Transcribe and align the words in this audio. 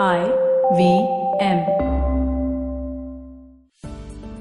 I 0.00 0.26
V 0.76 0.82
M. 1.40 1.58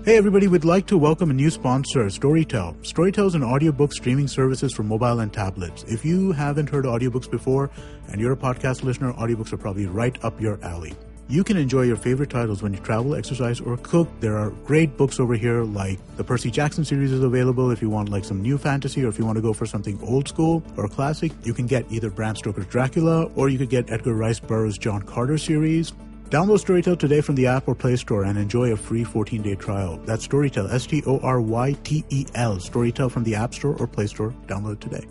Hey 0.05 0.15
everybody, 0.15 0.47
we'd 0.47 0.63
like 0.63 0.85
to 0.85 0.99
welcome 0.99 1.31
a 1.31 1.33
new 1.33 1.49
sponsor, 1.49 2.05
Storytel. 2.05 2.75
Storytel 2.83 3.25
is 3.25 3.33
an 3.33 3.43
audiobook 3.43 3.91
streaming 3.91 4.27
services 4.27 4.71
for 4.71 4.83
mobile 4.83 5.19
and 5.19 5.33
tablets. 5.33 5.81
If 5.87 6.05
you 6.05 6.31
haven't 6.31 6.69
heard 6.69 6.85
audiobooks 6.85 7.29
before 7.31 7.71
and 8.09 8.21
you're 8.21 8.33
a 8.33 8.37
podcast 8.37 8.83
listener, 8.83 9.13
audiobooks 9.13 9.51
are 9.51 9.57
probably 9.57 9.87
right 9.87 10.15
up 10.23 10.39
your 10.39 10.63
alley. 10.63 10.93
You 11.29 11.43
can 11.43 11.57
enjoy 11.57 11.81
your 11.81 11.97
favorite 11.97 12.29
titles 12.29 12.63
when 12.63 12.71
you 12.73 12.79
travel, 12.79 13.13
exercise, 13.13 13.59
or 13.59 13.75
cook. 13.77 14.07
There 14.21 14.37
are 14.37 14.51
great 14.65 14.95
books 14.95 15.19
over 15.19 15.35
here, 15.35 15.63
like 15.63 15.99
the 16.15 16.23
Percy 16.23 16.49
Jackson 16.49 16.85
series 16.85 17.11
is 17.11 17.21
available 17.21 17.69
if 17.69 17.81
you 17.81 17.89
want 17.89 18.07
like 18.07 18.23
some 18.23 18.41
new 18.41 18.57
fantasy 18.57 19.03
or 19.03 19.09
if 19.09 19.19
you 19.19 19.25
want 19.25 19.35
to 19.35 19.41
go 19.41 19.51
for 19.51 19.65
something 19.65 19.99
old 20.01 20.29
school 20.29 20.63
or 20.77 20.87
classic. 20.87 21.33
You 21.43 21.53
can 21.53 21.67
get 21.67 21.85
either 21.91 22.09
Bram 22.09 22.37
Stoker's 22.37 22.65
Dracula 22.67 23.25
or 23.35 23.49
you 23.49 23.57
could 23.57 23.69
get 23.69 23.91
Edgar 23.91 24.13
Rice 24.13 24.39
Burroughs' 24.39 24.77
John 24.77 25.01
Carter 25.01 25.37
series. 25.37 25.91
Download 26.29 26.63
Storytel 26.63 26.97
today 26.97 27.19
from 27.19 27.35
the 27.35 27.47
app 27.47 27.67
or 27.67 27.75
Play 27.75 27.97
Store 27.97 28.23
and 28.23 28.37
enjoy 28.37 28.71
a 28.71 28.77
free 28.77 29.03
14-day 29.03 29.55
trial. 29.55 29.97
That's 30.05 30.25
Storytel, 30.25 30.71
S-T-O-R-Y-T-E-L. 30.73 32.55
Storytel 32.57 33.11
from 33.11 33.23
the 33.23 33.35
App 33.35 33.53
Store 33.53 33.75
or 33.75 33.87
Play 33.87 34.07
Store. 34.07 34.33
Download 34.47 34.79
today. 34.79 35.05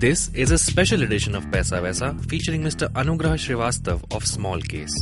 This 0.00 0.30
is 0.32 0.50
a 0.50 0.56
special 0.56 1.02
edition 1.02 1.34
of 1.34 1.44
Paisa 1.48 1.78
Vaisa 1.82 2.18
featuring 2.26 2.62
Mr. 2.62 2.88
Anugrah 3.00 3.34
Srivastav 3.42 4.02
of 4.16 4.24
Small 4.26 4.58
Case. 4.58 4.94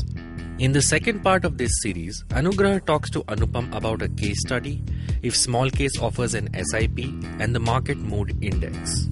In 0.58 0.72
the 0.72 0.82
second 0.82 1.22
part 1.22 1.44
of 1.44 1.56
this 1.56 1.70
series, 1.82 2.24
Anugrah 2.30 2.84
talks 2.84 3.08
to 3.10 3.22
Anupam 3.34 3.72
about 3.76 4.02
a 4.02 4.08
case 4.08 4.40
study, 4.40 4.82
if 5.22 5.36
Small 5.36 5.70
Case 5.70 5.96
offers 6.00 6.34
an 6.34 6.48
SIP, 6.52 6.98
and 7.38 7.54
the 7.54 7.60
Market 7.60 7.98
Mood 7.98 8.36
Index. 8.42 9.08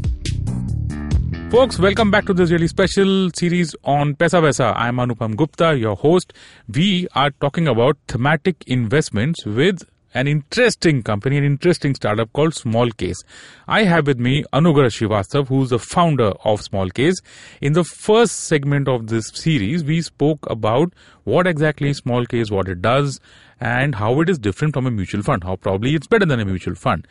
Folks, 1.52 1.78
welcome 1.78 2.10
back 2.10 2.26
to 2.26 2.34
this 2.34 2.50
really 2.50 2.66
special 2.66 3.30
series 3.36 3.76
on 3.84 4.16
Paisa 4.16 4.42
Vaisa. 4.42 4.72
I'm 4.74 4.96
Anupam 4.96 5.36
Gupta, 5.36 5.78
your 5.78 5.94
host. 5.94 6.32
We 6.66 7.06
are 7.14 7.30
talking 7.30 7.68
about 7.68 7.96
thematic 8.08 8.64
investments 8.66 9.46
with 9.46 9.88
an 10.16 10.26
interesting 10.26 11.02
company, 11.02 11.36
an 11.36 11.44
interesting 11.44 11.94
startup 11.94 12.32
called 12.32 12.54
Small 12.54 12.90
Case. 12.90 13.22
I 13.68 13.82
have 13.82 14.06
with 14.06 14.18
me 14.18 14.44
Anugrah 14.50 14.90
Srivastav, 14.90 15.48
who's 15.48 15.68
the 15.68 15.78
founder 15.78 16.32
of 16.42 16.62
Small 16.62 16.88
Case. 16.88 17.20
In 17.60 17.74
the 17.74 17.84
first 17.84 18.44
segment 18.44 18.88
of 18.88 19.08
this 19.08 19.30
series, 19.34 19.84
we 19.84 20.00
spoke 20.00 20.48
about 20.48 20.94
what 21.24 21.46
exactly 21.46 21.90
is 21.90 21.98
Small 21.98 22.24
Case, 22.24 22.50
what 22.50 22.66
it 22.66 22.80
does, 22.80 23.20
and 23.60 23.94
how 23.94 24.18
it 24.22 24.30
is 24.30 24.38
different 24.38 24.72
from 24.72 24.86
a 24.86 24.90
mutual 24.90 25.22
fund, 25.22 25.44
how 25.44 25.56
probably 25.56 25.94
it's 25.94 26.06
better 26.06 26.24
than 26.24 26.40
a 26.40 26.46
mutual 26.46 26.74
fund. 26.74 27.06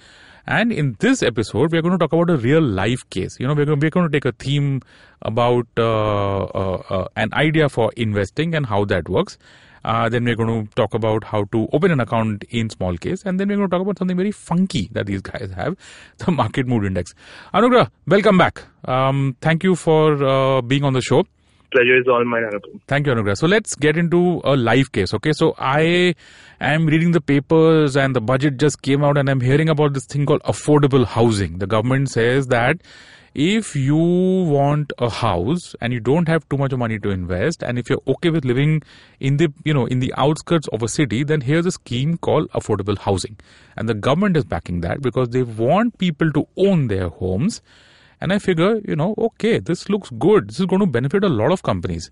And 0.48 0.72
in 0.72 0.96
this 1.00 1.22
episode, 1.22 1.72
we're 1.72 1.84
going 1.84 1.92
to 1.92 2.00
talk 2.00 2.14
about 2.14 2.32
a 2.32 2.38
real 2.38 2.62
life 2.62 3.08
case. 3.12 3.40
You 3.40 3.48
know, 3.48 3.54
we're 3.54 3.66
going, 3.66 3.80
we're 3.80 3.92
going 3.92 4.10
to 4.10 4.12
take 4.12 4.26
a 4.26 4.32
theme 4.32 4.82
about 5.22 5.68
uh, 5.78 6.44
uh, 6.44 6.84
uh, 6.90 7.08
an 7.16 7.34
idea 7.34 7.70
for 7.70 7.92
investing 7.98 8.56
and 8.56 8.66
how 8.66 8.86
that 8.86 9.10
works. 9.10 9.38
Uh, 9.86 10.10
then 10.10 10.26
we're 10.26 10.36
going 10.36 10.66
to 10.66 10.76
talk 10.76 10.96
about 10.96 11.24
how 11.24 11.44
to 11.52 11.68
open 11.72 11.92
an 11.92 12.00
account 12.00 12.44
in 12.50 12.70
small 12.72 12.98
case. 12.98 13.24
And 13.24 13.40
then 13.40 13.48
we're 13.50 13.58
going 13.58 13.70
to 13.70 13.76
talk 13.76 13.82
about 13.82 14.00
something 14.00 14.18
very 14.18 14.32
funky 14.32 14.90
that 14.94 15.06
these 15.06 15.22
guys 15.22 15.52
have 15.56 15.78
the 16.18 16.32
market 16.32 16.68
mood 16.68 16.86
index. 16.86 17.14
Anugrah, 17.54 17.90
welcome 18.08 18.38
back. 18.38 18.64
Um, 18.86 19.36
thank 19.42 19.64
you 19.64 19.76
for 19.76 20.24
uh, 20.24 20.62
being 20.62 20.84
on 20.84 20.94
the 20.94 21.02
show. 21.02 21.24
Pleasure 21.72 22.00
is 22.00 22.08
all 22.08 22.24
mine, 22.26 22.50
Thank 22.88 23.06
you, 23.06 23.14
Anugrah. 23.14 23.38
So 23.38 23.48
let's 23.48 23.76
get 23.76 23.98
into 23.98 24.42
a 24.44 24.56
live 24.56 24.92
case. 24.92 25.14
Okay, 25.14 25.34
so 25.34 25.56
I 25.58 26.16
am 26.62 26.86
reading 26.86 27.12
the 27.12 27.22
papers 27.22 27.98
and 27.98 28.16
the 28.16 28.22
budget 28.22 28.58
just 28.58 28.82
came 28.82 29.04
out, 29.04 29.18
and 29.18 29.30
I'm 29.30 29.42
hearing 29.42 29.68
about 29.70 29.94
this 29.94 30.06
thing 30.06 30.26
called 30.26 30.42
affordable 30.44 31.06
housing. 31.06 31.58
The 31.58 31.68
government 31.68 32.10
says 32.10 32.48
that 32.48 32.78
if 33.36 33.76
you 33.76 33.98
want 33.98 34.94
a 34.98 35.10
house 35.10 35.76
and 35.82 35.92
you 35.92 36.00
don't 36.00 36.30
have 36.30 36.48
too 36.48 36.56
much 36.56 36.72
money 36.72 36.98
to 36.98 37.10
invest 37.10 37.62
and 37.62 37.78
if 37.78 37.90
you're 37.90 38.02
okay 38.08 38.30
with 38.30 38.46
living 38.46 38.82
in 39.20 39.36
the 39.36 39.52
you 39.66 39.74
know 39.74 39.86
in 39.88 40.00
the 40.00 40.14
outskirts 40.16 40.70
of 40.70 40.82
a 40.82 40.88
city 40.88 41.22
then 41.22 41.42
here's 41.42 41.66
a 41.66 41.72
scheme 41.72 42.18
called 42.18 42.50
affordable 42.52 42.98
housing. 42.98 43.38
And 43.76 43.90
the 43.90 43.94
government 43.94 44.38
is 44.38 44.46
backing 44.46 44.80
that 44.82 45.02
because 45.02 45.30
they 45.30 45.44
want 45.44 45.98
people 45.98 46.32
to 46.32 46.48
own 46.56 46.88
their 46.88 47.10
homes. 47.10 47.62
And 48.22 48.32
i 48.32 48.40
figure 48.40 48.80
you 48.88 48.96
know 48.96 49.14
okay 49.18 49.60
this 49.60 49.90
looks 49.90 50.10
good. 50.12 50.48
This 50.48 50.62
is 50.62 50.66
going 50.66 50.80
to 50.80 50.86
benefit 50.86 51.26
a 51.26 51.30
lot 51.30 51.52
of 51.52 51.62
companies. 51.62 52.10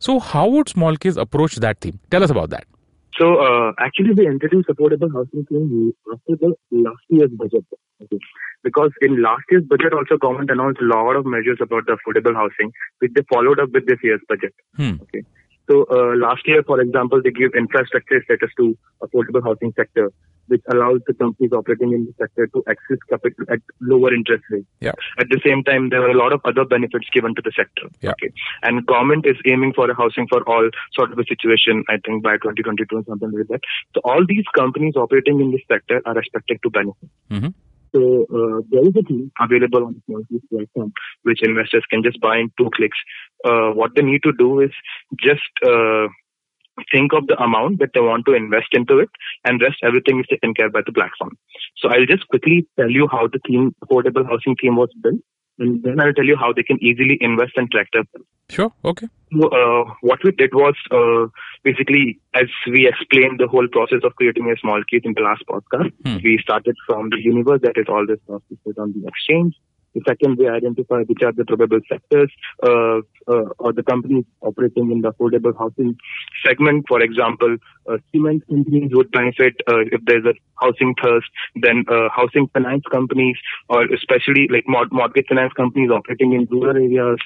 So 0.00 0.18
how 0.18 0.48
would 0.48 0.68
small 0.68 0.96
case 0.96 1.16
approach 1.16 1.54
that 1.56 1.80
theme? 1.80 2.00
Tell 2.10 2.24
us 2.24 2.30
about 2.30 2.50
that 2.50 2.66
so 3.18 3.36
uh, 3.36 3.72
actually, 3.78 4.12
we 4.12 4.26
introduced 4.26 4.68
affordable 4.68 5.12
housing 5.12 5.44
scheme 5.46 5.92
after 6.12 6.36
the 6.36 6.54
last 6.70 7.02
year's 7.08 7.30
budget. 7.30 7.64
Okay. 8.02 8.18
Because 8.62 8.90
in 9.02 9.22
last 9.22 9.44
year's 9.50 9.64
budget, 9.64 9.92
also 9.92 10.16
government 10.16 10.50
announced 10.50 10.80
a 10.80 10.84
lot 10.84 11.14
of 11.14 11.26
measures 11.26 11.58
about 11.60 11.86
the 11.86 11.96
affordable 11.96 12.34
housing, 12.34 12.72
which 12.98 13.12
they 13.14 13.22
followed 13.32 13.60
up 13.60 13.70
with 13.72 13.86
this 13.86 13.98
year's 14.02 14.22
budget. 14.28 14.54
Hmm. 14.76 14.94
Okay. 15.02 15.22
So 15.70 15.86
uh, 15.90 16.16
last 16.16 16.46
year, 16.46 16.62
for 16.62 16.80
example, 16.80 17.20
they 17.22 17.30
gave 17.30 17.54
infrastructure 17.56 18.22
status 18.24 18.50
to 18.58 18.76
affordable 19.02 19.42
housing 19.42 19.72
sector 19.76 20.12
which 20.48 20.62
allows 20.72 21.00
the 21.06 21.14
companies 21.14 21.52
operating 21.52 21.92
in 21.92 22.04
the 22.04 22.14
sector 22.18 22.46
to 22.48 22.62
access 22.68 22.98
capital 23.08 23.44
at 23.50 23.60
lower 23.80 24.12
interest 24.12 24.44
rates. 24.50 24.66
Yeah. 24.80 24.92
At 25.18 25.28
the 25.30 25.40
same 25.44 25.62
time, 25.64 25.90
there 25.90 26.02
are 26.02 26.10
a 26.10 26.16
lot 26.16 26.32
of 26.32 26.40
other 26.44 26.64
benefits 26.64 27.08
given 27.12 27.34
to 27.34 27.42
the 27.42 27.52
sector. 27.56 27.88
Yeah. 28.00 28.10
Okay. 28.10 28.32
And 28.62 28.86
government 28.86 29.26
is 29.26 29.36
aiming 29.46 29.72
for 29.74 29.90
a 29.90 29.94
housing 29.94 30.26
for 30.28 30.42
all 30.48 30.68
sort 30.92 31.12
of 31.12 31.18
a 31.18 31.24
situation, 31.24 31.84
I 31.88 31.96
think 32.04 32.22
by 32.22 32.34
2022 32.34 32.96
or 32.96 33.04
something 33.08 33.30
like 33.32 33.48
that. 33.48 33.60
So 33.94 34.00
all 34.04 34.24
these 34.26 34.44
companies 34.54 34.96
operating 34.96 35.40
in 35.40 35.50
this 35.52 35.62
sector 35.70 36.02
are 36.04 36.18
expected 36.18 36.58
to 36.62 36.70
benefit. 36.70 37.10
Mm-hmm. 37.30 37.48
So 37.94 38.26
uh, 38.26 38.60
there 38.70 38.82
is 38.82 38.96
a 38.96 39.02
tool 39.06 39.30
available 39.38 39.84
on 39.86 40.02
the 40.08 40.40
platform 40.50 40.92
which 41.22 41.42
investors 41.42 41.84
can 41.88 42.02
just 42.02 42.20
buy 42.20 42.38
in 42.38 42.50
two 42.58 42.68
clicks. 42.74 42.98
Uh, 43.44 43.70
what 43.72 43.94
they 43.94 44.02
need 44.02 44.22
to 44.22 44.32
do 44.38 44.60
is 44.60 44.70
just 45.20 45.42
uh, 45.66 46.06
think 46.90 47.12
of 47.12 47.26
the 47.26 47.40
amount 47.42 47.78
that 47.78 47.90
they 47.94 48.00
want 48.00 48.24
to 48.26 48.34
invest 48.34 48.68
into 48.72 48.98
it 48.98 49.10
and 49.44 49.60
rest 49.62 49.76
everything 49.82 50.18
is 50.20 50.26
taken 50.28 50.54
care 50.54 50.70
by 50.70 50.80
the 50.84 50.92
platform. 50.92 51.36
So 51.76 51.88
I'll 51.88 52.06
just 52.06 52.26
quickly 52.28 52.66
tell 52.78 52.90
you 52.90 53.08
how 53.10 53.28
the 53.28 53.40
theme, 53.46 53.74
affordable 53.84 54.26
housing 54.26 54.56
theme 54.60 54.76
was 54.76 54.88
built. 55.02 55.20
And 55.58 55.82
then 55.84 56.00
I'll 56.00 56.12
tell 56.12 56.24
you 56.24 56.36
how 56.36 56.52
they 56.52 56.64
can 56.64 56.82
easily 56.82 57.16
invest 57.20 57.52
and 57.56 57.70
track 57.70 57.88
their 57.92 58.02
Sure. 58.50 58.72
Okay. 58.84 59.06
so, 59.32 59.48
uh, 59.48 59.84
what 60.02 60.18
we 60.24 60.30
did 60.32 60.52
was 60.52 60.74
uh, 60.90 61.26
basically, 61.62 62.20
as 62.34 62.48
we 62.66 62.86
explained 62.88 63.38
the 63.38 63.46
whole 63.46 63.68
process 63.68 64.00
of 64.04 64.14
creating 64.16 64.50
a 64.50 64.56
small 64.60 64.82
case 64.90 65.02
in 65.04 65.14
the 65.14 65.22
last 65.22 65.44
podcast, 65.48 65.92
Hmm. 66.04 66.18
we 66.24 66.38
started 66.42 66.76
from 66.86 67.08
the 67.10 67.20
universe 67.20 67.60
that 67.62 67.78
is 67.78 67.86
all 67.88 68.04
this 68.06 68.18
stuff 68.24 68.42
on 68.78 68.92
the 68.92 69.06
exchange. 69.06 69.54
The 69.94 70.02
second, 70.06 70.38
we 70.38 70.48
identify 70.48 71.02
which 71.02 71.22
are 71.22 71.32
the 71.32 71.44
probable 71.44 71.80
sectors 71.88 72.30
uh, 72.62 72.98
uh, 73.28 73.48
or 73.58 73.72
the 73.72 73.82
companies 73.82 74.24
operating 74.40 74.90
in 74.90 75.00
the 75.02 75.12
affordable 75.12 75.56
housing 75.56 75.96
segment. 76.44 76.86
For 76.88 77.00
example, 77.00 77.56
uh, 77.88 77.98
cement 78.12 78.46
companies 78.48 78.90
would 78.92 79.10
benefit 79.10 79.54
uh, 79.68 79.80
if 79.92 80.00
there's 80.04 80.24
a 80.24 80.34
housing 80.60 80.94
thirst. 81.02 81.28
Then 81.56 81.84
uh, 81.88 82.08
housing 82.14 82.48
finance 82.52 82.82
companies, 82.90 83.36
or 83.68 83.84
especially 83.92 84.48
like 84.50 84.64
mort- 84.66 84.92
mortgage 84.92 85.26
finance 85.28 85.52
companies 85.52 85.90
operating 85.90 86.32
in 86.32 86.46
rural 86.50 86.76
areas, 86.76 87.18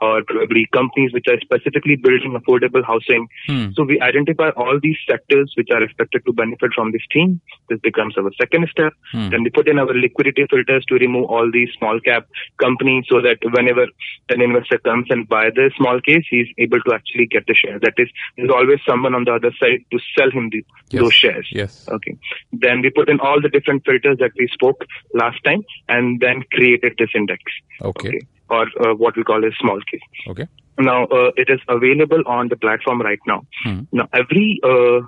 or 0.00 0.22
probably 0.24 0.66
companies 0.72 1.12
which 1.12 1.26
are 1.28 1.40
specifically 1.40 1.96
building 1.96 2.38
affordable 2.38 2.84
housing. 2.84 3.28
Hmm. 3.46 3.70
So 3.74 3.84
we 3.84 4.00
identify 4.00 4.50
all 4.50 4.78
these 4.82 4.96
sectors 5.08 5.52
which 5.56 5.68
are 5.72 5.82
expected 5.82 6.24
to 6.26 6.32
benefit 6.32 6.70
from 6.74 6.92
this 6.92 7.02
team. 7.10 7.40
This 7.68 7.80
becomes 7.80 8.16
our 8.18 8.30
second 8.40 8.68
step. 8.70 8.92
Hmm. 9.12 9.30
Then 9.30 9.42
we 9.44 9.50
put 9.50 9.68
in 9.68 9.78
our 9.78 9.92
liquidity 9.94 10.46
filters 10.50 10.84
to 10.88 10.94
remove 10.96 11.26
all 11.30 11.50
these 11.50 11.68
small 11.78 11.98
cap 12.00 12.26
companies 12.58 13.04
so 13.08 13.20
that 13.22 13.38
whenever 13.42 13.86
an 14.28 14.40
investor 14.40 14.78
comes 14.78 15.06
and 15.10 15.28
buy 15.28 15.50
the 15.54 15.70
small 15.76 16.00
case, 16.00 16.24
he's 16.28 16.48
able 16.58 16.80
to 16.82 16.94
actually 16.94 17.26
get 17.26 17.46
the 17.46 17.54
shares. 17.54 17.80
That 17.82 17.94
is, 17.98 18.08
there's 18.36 18.50
always 18.50 18.80
someone 18.88 19.14
on 19.14 19.24
the 19.24 19.32
other 19.32 19.52
side 19.58 19.84
to 19.92 19.98
sell 20.18 20.30
him 20.30 20.50
the, 20.50 20.64
Yes. 20.90 21.02
those 21.02 21.14
shares. 21.14 21.48
Yes. 21.50 21.88
Okay. 21.88 22.16
Then 22.52 22.80
we 22.80 22.90
put 22.90 23.08
in 23.08 23.18
all 23.20 23.40
the 23.40 23.48
different 23.48 23.84
filters 23.84 24.18
that 24.18 24.30
we 24.38 24.48
spoke 24.52 24.84
last 25.14 25.42
time 25.44 25.62
and 25.88 26.20
then 26.20 26.44
created 26.52 26.94
this 26.98 27.10
index. 27.14 27.42
Okay. 27.82 28.20
Or 28.48 28.66
uh, 28.80 28.94
what 28.94 29.16
we 29.16 29.24
call 29.24 29.44
a 29.44 29.50
small 29.60 29.80
case. 29.90 30.00
Okay. 30.28 30.46
Now, 30.78 31.04
uh, 31.06 31.30
it 31.36 31.48
is 31.48 31.58
available 31.68 32.22
on 32.26 32.48
the 32.48 32.56
platform 32.56 33.00
right 33.00 33.18
now. 33.26 33.44
Hmm. 33.64 33.80
Now, 33.92 34.08
every 34.12 34.60
uh, 34.62 35.00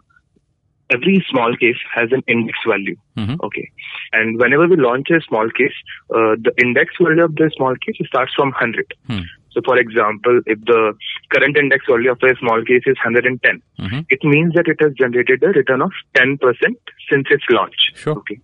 every 0.91 1.25
small 1.31 1.55
case 1.57 1.77
has 1.95 2.09
an 2.13 2.23
index 2.27 2.59
value. 2.67 2.97
Mhm. 3.17 3.37
Okay, 3.45 3.71
and 4.13 4.39
whenever 4.41 4.67
we 4.67 4.77
launch 4.77 5.11
a 5.11 5.21
small 5.29 5.51
case, 5.51 5.77
uh, 6.15 6.35
the 6.47 6.53
index 6.65 6.95
value 7.01 7.25
of 7.25 7.35
the 7.37 7.51
small 7.57 7.75
case 7.77 8.01
starts 8.07 8.33
from 8.35 8.53
100. 8.53 8.87
Hmm. 9.07 9.21
So, 9.51 9.61
for 9.65 9.77
example, 9.79 10.41
if 10.47 10.59
the 10.67 10.95
current 11.35 11.57
index 11.57 11.85
value 11.91 12.11
of 12.13 12.19
a 12.23 12.35
small 12.39 12.63
case 12.65 12.83
is 12.87 12.97
110, 13.05 13.61
Mhm. 13.79 14.07
it 14.09 14.23
means 14.23 14.55
that 14.55 14.69
it 14.69 14.81
has 14.81 14.93
generated 14.95 15.43
a 15.43 15.49
return 15.49 15.83
of 15.83 15.91
10% 16.15 16.77
since 17.11 17.27
its 17.31 17.45
launch. 17.51 17.91
Sure. 17.95 18.17
Okay. 18.19 18.39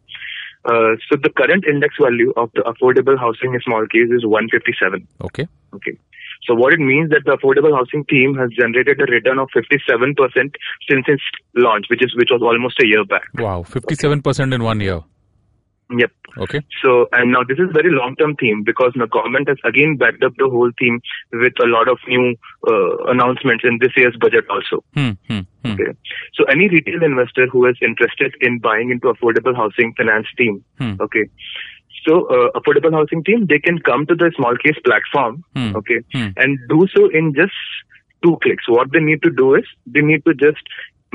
Uh, 0.65 0.97
so 1.09 1.17
the 1.21 1.31
current 1.31 1.65
index 1.69 1.95
value 2.01 2.33
of 2.37 2.51
the 2.55 2.63
affordable 2.63 3.19
housing 3.19 3.53
in 3.55 3.61
small 3.61 3.87
case 3.87 4.09
is 4.11 4.25
157. 4.25 5.07
Okay. 5.21 5.47
Okay. 5.75 5.99
So 6.47 6.55
what 6.55 6.73
it 6.73 6.81
means 6.81 7.11
that 7.11 7.25
the 7.25 7.37
affordable 7.37 7.75
housing 7.75 8.05
team 8.05 8.35
has 8.37 8.51
generated 8.51 9.01
a 9.01 9.05
return 9.05 9.39
of 9.39 9.49
57% 9.57 10.17
since 10.89 11.05
its 11.09 11.23
launch, 11.55 11.87
which 11.89 12.05
is 12.05 12.15
which 12.17 12.29
was 12.31 12.43
almost 12.43 12.81
a 12.81 12.87
year 12.87 13.05
back. 13.05 13.29
Wow. 13.35 13.65
57% 13.67 14.55
in 14.55 14.63
one 14.63 14.81
year. 14.81 15.01
Yep. 15.91 16.11
Okay. 16.39 16.61
So, 16.83 17.09
and 17.13 17.31
now 17.33 17.45
this 17.47 17.59
is 17.59 17.69
very 17.73 17.91
long-term 17.91 18.37
theme 18.37 18.63
because 18.65 18.93
the 18.97 19.07
government 19.07 19.49
has 19.49 19.59
again 19.65 19.97
backed 19.97 20.23
up 20.25 20.33
the 20.39 20.49
whole 20.49 20.71
theme 20.79 21.01
with 21.33 21.53
a 21.63 21.67
lot 21.67 21.89
of 21.89 21.99
new 22.09 22.35
uh, 22.67 22.97
announcements 23.13 23.65
in 23.65 23.79
this 23.81 23.93
year's 23.97 24.17
budget 24.19 24.45
also. 24.49 24.83
Hmm. 24.95 25.11
Hmm. 25.29 25.41
Hmm. 25.65 25.73
Okay. 25.73 25.93
So 26.35 26.45
any 26.45 26.69
retail 26.69 27.03
investor 27.05 27.47
who 27.53 27.67
is 27.67 27.77
interested 27.83 28.35
in 28.41 28.59
buying 28.61 28.91
into 28.91 29.13
affordable 29.13 29.55
housing 29.55 29.93
finance 29.97 30.27
team, 30.39 30.65
Hmm. 30.79 30.95
okay. 31.01 31.25
So 32.07 32.27
uh, 32.27 32.59
affordable 32.59 32.93
housing 32.93 33.23
team, 33.25 33.47
they 33.49 33.59
can 33.59 33.79
come 33.79 34.07
to 34.07 34.15
the 34.15 34.33
small 34.37 34.57
case 34.57 34.79
platform, 34.85 35.45
Hmm. 35.55 35.77
okay, 35.77 36.01
Hmm. 36.13 36.29
and 36.37 36.59
do 36.69 36.87
so 36.95 37.09
in 37.09 37.35
just 37.35 37.53
two 38.23 38.39
clicks. 38.43 38.67
What 38.69 38.91
they 38.93 39.01
need 39.01 39.23
to 39.23 39.31
do 39.31 39.55
is 39.55 39.65
they 39.87 40.01
need 40.01 40.25
to 40.25 40.35
just 40.35 40.63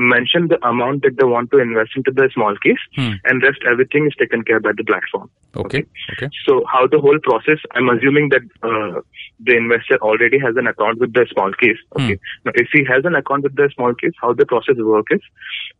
mention 0.00 0.48
the 0.48 0.58
amount 0.66 1.02
that 1.02 1.16
they 1.18 1.24
want 1.24 1.50
to 1.52 1.58
invest 1.58 1.90
into 1.94 2.10
the 2.10 2.28
small 2.34 2.56
case, 2.64 2.78
Hmm. 2.96 3.12
and 3.24 3.42
rest 3.42 3.60
everything 3.70 4.06
is 4.06 4.14
taken 4.18 4.42
care 4.42 4.58
by 4.60 4.72
the 4.76 4.84
platform. 4.84 5.28
Okay. 5.56 5.84
Okay. 6.14 6.28
So 6.46 6.64
how 6.72 6.86
the 6.86 6.98
whole 7.00 7.18
process, 7.22 7.58
I'm 7.74 7.88
assuming 7.90 8.30
that 8.30 8.42
uh, 8.62 9.00
the 9.40 9.56
investor 9.56 9.96
already 10.00 10.38
has 10.38 10.56
an 10.56 10.66
account 10.66 10.98
with 11.00 11.12
the 11.12 11.26
small 11.32 11.52
case. 11.52 11.76
Okay. 11.96 12.18
Now, 12.44 12.52
if 12.54 12.68
he 12.72 12.84
has 12.88 13.04
an 13.04 13.14
account 13.14 13.42
with 13.42 13.56
the 13.56 13.68
small 13.74 13.94
case, 13.94 14.12
how 14.22 14.32
the 14.32 14.46
process 14.46 14.76
works 14.78 15.12
is, 15.12 15.20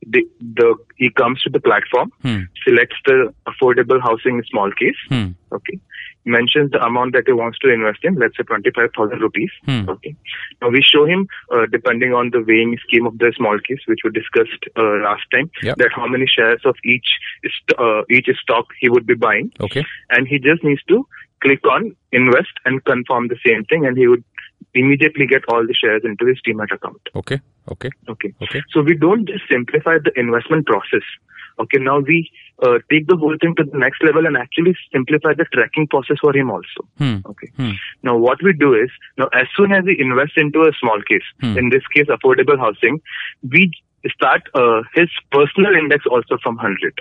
the, 0.06 0.22
the 0.40 0.74
he 0.96 1.10
comes 1.10 1.40
to 1.42 1.50
the 1.50 1.60
platform, 1.60 2.12
Hmm. 2.22 2.42
selects 2.66 2.96
the 3.06 3.32
affordable 3.46 4.00
housing 4.02 4.42
small 4.50 4.70
case. 4.72 5.00
Hmm. 5.08 5.28
Okay. 5.52 5.78
Mentions 6.26 6.70
the 6.70 6.82
amount 6.84 7.14
that 7.14 7.24
he 7.26 7.32
wants 7.32 7.58
to 7.60 7.72
invest 7.72 8.00
in, 8.04 8.14
let's 8.16 8.36
say 8.36 8.42
25,000 8.42 9.20
rupees. 9.20 9.50
Hmm. 9.64 9.88
Okay. 9.88 10.14
Now 10.60 10.68
we 10.68 10.82
show 10.82 11.06
him, 11.06 11.26
uh, 11.50 11.64
depending 11.72 12.12
on 12.12 12.30
the 12.30 12.44
weighing 12.46 12.76
scheme 12.86 13.06
of 13.06 13.16
the 13.18 13.32
small 13.36 13.58
case, 13.58 13.80
which 13.86 14.00
we 14.04 14.10
discussed 14.10 14.62
uh, 14.76 15.00
last 15.02 15.22
time, 15.32 15.50
Yep. 15.62 15.76
that 15.78 15.90
how 15.96 16.06
many 16.06 16.26
shares 16.26 16.60
of 16.64 16.76
each 16.84 17.08
uh, 17.78 18.02
each 18.10 18.28
stock 18.42 18.66
he 18.78 18.88
would 18.90 19.06
be 19.06 19.14
buying 19.14 19.50
Okay. 19.60 19.84
and 20.10 20.28
he 20.28 20.38
just 20.38 20.62
needs 20.62 20.82
to 20.88 21.06
click 21.42 21.64
on 21.66 21.96
invest 22.12 22.52
and 22.66 22.84
confirm 22.84 23.28
the 23.28 23.38
same 23.46 23.64
thing 23.64 23.86
and 23.86 23.96
he 23.96 24.06
would 24.06 24.22
immediately 24.74 25.26
get 25.26 25.42
all 25.48 25.66
the 25.66 25.74
shares 25.74 26.02
into 26.04 26.26
his 26.26 26.38
Demat 26.46 26.70
account. 26.72 27.00
Okay. 27.16 27.40
Okay. 27.70 27.90
Okay. 28.08 28.34
Okay. 28.42 28.62
So 28.72 28.82
we 28.82 28.94
don't 28.94 29.26
just 29.26 29.44
simplify 29.50 29.96
the 30.04 30.12
investment 30.20 30.66
process. 30.66 31.02
Okay. 31.60 31.78
Now 31.78 31.98
we 32.00 32.30
uh, 32.62 32.78
take 32.90 33.06
the 33.06 33.16
whole 33.16 33.36
thing 33.40 33.54
to 33.56 33.64
the 33.64 33.78
next 33.78 34.02
level 34.02 34.26
and 34.26 34.36
actually 34.36 34.74
simplify 34.92 35.34
the 35.34 35.44
tracking 35.52 35.86
process 35.88 36.18
for 36.20 36.36
him 36.36 36.50
also. 36.50 36.82
Hmm. 36.98 37.16
Okay. 37.26 37.50
Hmm. 37.56 37.70
Now 38.02 38.16
what 38.16 38.42
we 38.42 38.52
do 38.52 38.74
is, 38.74 38.90
now 39.18 39.28
as 39.34 39.46
soon 39.56 39.72
as 39.72 39.84
he 39.84 39.96
invests 40.00 40.36
into 40.36 40.60
a 40.62 40.72
small 40.80 41.00
case, 41.08 41.28
Hmm. 41.40 41.56
in 41.58 41.68
this 41.70 41.86
case 41.94 42.06
affordable 42.06 42.58
housing, 42.58 43.00
we 43.48 43.70
start 44.08 44.42
uh, 44.54 44.82
his 44.94 45.08
personal 45.30 45.74
index 45.74 46.04
also 46.06 46.38
from 46.42 46.56
100. 46.56 47.00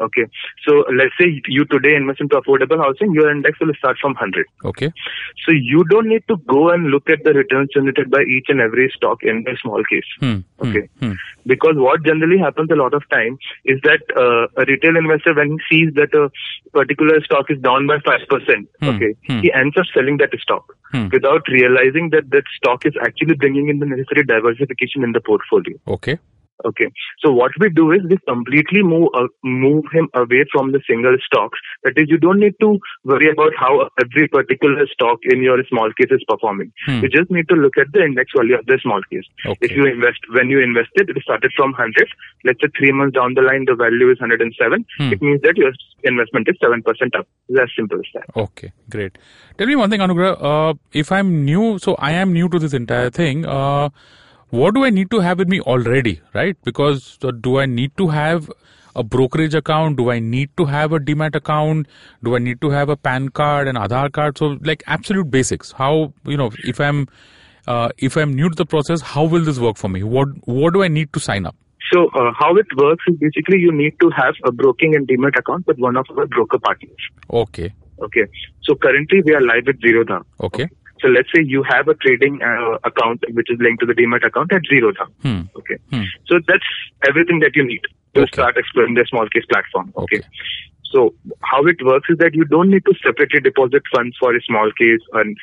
Okay. 0.00 0.26
So 0.66 0.84
let's 0.94 1.14
say 1.18 1.40
you 1.46 1.64
today 1.64 1.94
invest 1.94 2.20
into 2.20 2.36
affordable 2.36 2.78
housing, 2.78 3.12
your 3.14 3.30
index 3.30 3.58
will 3.60 3.72
start 3.78 3.96
from 4.00 4.12
100. 4.12 4.46
Okay. 4.64 4.92
So 5.44 5.52
you 5.52 5.84
don't 5.84 6.08
need 6.08 6.22
to 6.28 6.36
go 6.48 6.70
and 6.70 6.88
look 6.88 7.08
at 7.08 7.24
the 7.24 7.32
returns 7.32 7.70
generated 7.72 8.10
by 8.10 8.22
each 8.22 8.46
and 8.48 8.60
every 8.60 8.92
stock 8.94 9.22
in 9.22 9.42
the 9.44 9.56
small 9.62 9.82
case. 9.90 10.04
Hmm. 10.20 10.40
Hmm. 10.60 10.68
Okay. 10.68 10.88
Hmm. 11.00 11.12
Because 11.46 11.74
what 11.76 12.02
generally 12.04 12.38
happens 12.38 12.70
a 12.70 12.74
lot 12.76 12.92
of 12.94 13.08
time 13.10 13.38
is 13.64 13.80
that 13.84 14.00
uh, 14.16 14.48
a 14.60 14.64
retail 14.66 14.96
investor, 14.96 15.34
when 15.34 15.52
he 15.52 15.58
sees 15.70 15.94
that 15.94 16.12
a 16.14 16.30
particular 16.72 17.22
stock 17.24 17.46
is 17.50 17.58
down 17.60 17.86
by 17.86 17.98
5%, 17.98 18.66
Hmm. 18.80 18.88
okay, 18.88 19.14
Hmm. 19.26 19.40
he 19.40 19.52
ends 19.52 19.76
up 19.76 19.86
selling 19.94 20.16
that 20.18 20.30
stock 20.40 20.76
Hmm. 20.92 21.08
without 21.12 21.48
realizing 21.48 22.10
that 22.10 22.30
that 22.30 22.44
stock 22.56 22.84
is 22.86 22.94
actually 23.02 23.34
bringing 23.34 23.68
in 23.68 23.78
the 23.78 23.86
necessary 23.86 24.24
diversification 24.24 25.02
in 25.04 25.12
the 25.12 25.20
portfolio. 25.20 25.76
Okay. 25.88 26.18
Okay. 26.64 26.90
So 27.20 27.32
what 27.32 27.52
we 27.60 27.68
do 27.68 27.92
is 27.92 28.00
we 28.08 28.16
completely 28.26 28.82
move 28.82 29.08
uh, 29.14 29.28
move 29.44 29.84
him 29.92 30.08
away 30.14 30.44
from 30.50 30.72
the 30.72 30.80
single 30.88 31.16
stocks. 31.24 31.58
That 31.84 31.98
is, 31.98 32.08
you 32.08 32.18
don't 32.18 32.40
need 32.40 32.54
to 32.60 32.78
worry 33.04 33.30
about 33.30 33.52
how 33.58 33.88
every 34.00 34.28
particular 34.28 34.86
stock 34.92 35.18
in 35.24 35.42
your 35.42 35.58
small 35.68 35.92
case 35.92 36.10
is 36.10 36.24
performing. 36.26 36.72
Hmm. 36.86 37.00
You 37.02 37.08
just 37.08 37.30
need 37.30 37.48
to 37.48 37.54
look 37.54 37.76
at 37.76 37.92
the 37.92 38.04
index 38.04 38.32
value 38.34 38.58
of 38.58 38.66
the 38.66 38.78
small 38.82 39.02
case. 39.10 39.24
Okay. 39.44 39.58
If 39.60 39.72
you 39.72 39.86
invest 39.86 40.20
when 40.32 40.48
you 40.48 40.60
invested, 40.60 41.10
it 41.10 41.22
started 41.22 41.52
from 41.56 41.72
100. 41.72 42.08
Let's 42.44 42.60
say 42.62 42.68
three 42.78 42.92
months 42.92 43.14
down 43.14 43.34
the 43.34 43.42
line, 43.42 43.66
the 43.66 43.74
value 43.74 44.10
is 44.10 44.20
107. 44.20 44.86
Hmm. 44.98 45.12
It 45.12 45.20
means 45.20 45.42
that 45.42 45.56
your 45.56 45.72
investment 46.04 46.48
is 46.48 46.56
seven 46.60 46.82
percent 46.82 47.14
up. 47.16 47.28
It's 47.48 47.60
as 47.60 47.68
simple 47.76 47.98
as 47.98 48.06
that. 48.14 48.40
Okay, 48.40 48.72
great. 48.88 49.18
Tell 49.58 49.66
me 49.66 49.76
one 49.76 49.90
thing, 49.90 50.00
Anugrah. 50.00 50.36
Uh, 50.40 50.74
if 50.92 51.12
I'm 51.12 51.44
new, 51.44 51.78
so 51.78 51.94
I 51.96 52.12
am 52.12 52.32
new 52.32 52.48
to 52.48 52.58
this 52.58 52.72
entire 52.72 53.10
thing. 53.10 53.44
Uh, 53.44 53.90
what 54.50 54.74
do 54.74 54.84
I 54.84 54.90
need 54.90 55.10
to 55.10 55.20
have 55.20 55.38
with 55.38 55.48
me 55.48 55.60
already, 55.60 56.20
right? 56.34 56.56
Because 56.64 57.18
uh, 57.22 57.30
do 57.30 57.58
I 57.58 57.66
need 57.66 57.96
to 57.96 58.08
have 58.08 58.50
a 58.94 59.02
brokerage 59.02 59.54
account? 59.54 59.96
Do 59.96 60.10
I 60.10 60.18
need 60.18 60.50
to 60.56 60.64
have 60.64 60.92
a 60.92 60.98
demat 60.98 61.34
account? 61.34 61.86
Do 62.24 62.34
I 62.36 62.38
need 62.38 62.60
to 62.62 62.70
have 62.70 62.88
a 62.88 62.96
PAN 62.96 63.28
card 63.30 63.68
and 63.68 63.76
Aadhaar 63.76 64.10
card? 64.12 64.38
So, 64.38 64.58
like 64.62 64.82
absolute 64.86 65.30
basics. 65.30 65.72
How 65.72 66.12
you 66.24 66.36
know 66.36 66.50
if 66.64 66.80
I'm 66.80 67.06
uh, 67.66 67.88
if 67.98 68.16
I'm 68.16 68.34
new 68.34 68.48
to 68.48 68.54
the 68.54 68.66
process, 68.66 69.00
how 69.00 69.24
will 69.24 69.44
this 69.44 69.58
work 69.58 69.76
for 69.76 69.88
me? 69.88 70.02
What 70.02 70.28
what 70.46 70.72
do 70.72 70.82
I 70.82 70.88
need 70.88 71.12
to 71.12 71.20
sign 71.20 71.44
up? 71.46 71.56
So 71.92 72.06
uh, 72.08 72.32
how 72.36 72.56
it 72.56 72.66
works 72.76 73.04
is 73.08 73.16
basically 73.16 73.58
you 73.58 73.70
need 73.70 73.94
to 74.00 74.10
have 74.10 74.34
a 74.44 74.50
broking 74.50 74.96
and 74.96 75.06
demat 75.06 75.38
account 75.38 75.66
with 75.68 75.78
one 75.78 75.96
of 75.96 76.06
our 76.16 76.26
broker 76.26 76.58
partners. 76.58 76.96
Okay, 77.30 77.72
Okay. 78.02 78.24
So 78.62 78.74
currently 78.74 79.22
we 79.24 79.34
are 79.34 79.40
live 79.40 79.64
with 79.66 79.80
Zerodha. 79.80 80.22
okay, 80.40 80.68
So 81.00 81.08
let's 81.08 81.28
say 81.34 81.42
you 81.44 81.62
have 81.68 81.88
a 81.88 81.94
trading 81.94 82.40
uh, 82.42 82.78
account 82.84 83.22
which 83.32 83.50
is 83.50 83.58
linked 83.60 83.80
to 83.80 83.86
the 83.86 83.92
Demat 83.94 84.24
account 84.26 84.52
at 84.52 84.62
Zerodha. 84.72 85.06
hmm. 85.22 85.42
Okay. 85.56 85.76
Hmm. 85.90 86.04
So 86.26 86.38
that's 86.48 86.64
everything 87.08 87.40
that 87.40 87.54
you 87.54 87.64
need 87.66 87.80
to 88.14 88.22
Okay. 88.22 88.30
start 88.32 88.56
exploring 88.56 88.94
the 88.94 89.04
small 89.08 89.28
case 89.28 89.44
platform. 89.50 89.92
Okay. 89.96 90.18
Okay. 90.18 90.26
So 90.92 91.14
how 91.42 91.62
it 91.66 91.76
works 91.84 92.08
is 92.08 92.16
that 92.18 92.34
you 92.34 92.44
don't 92.46 92.70
need 92.70 92.84
to 92.86 92.94
separately 93.04 93.40
deposit 93.40 93.82
funds 93.94 94.16
for 94.18 94.34
a 94.34 94.40
small 94.42 94.70
case 94.80 95.00
and 95.14 95.36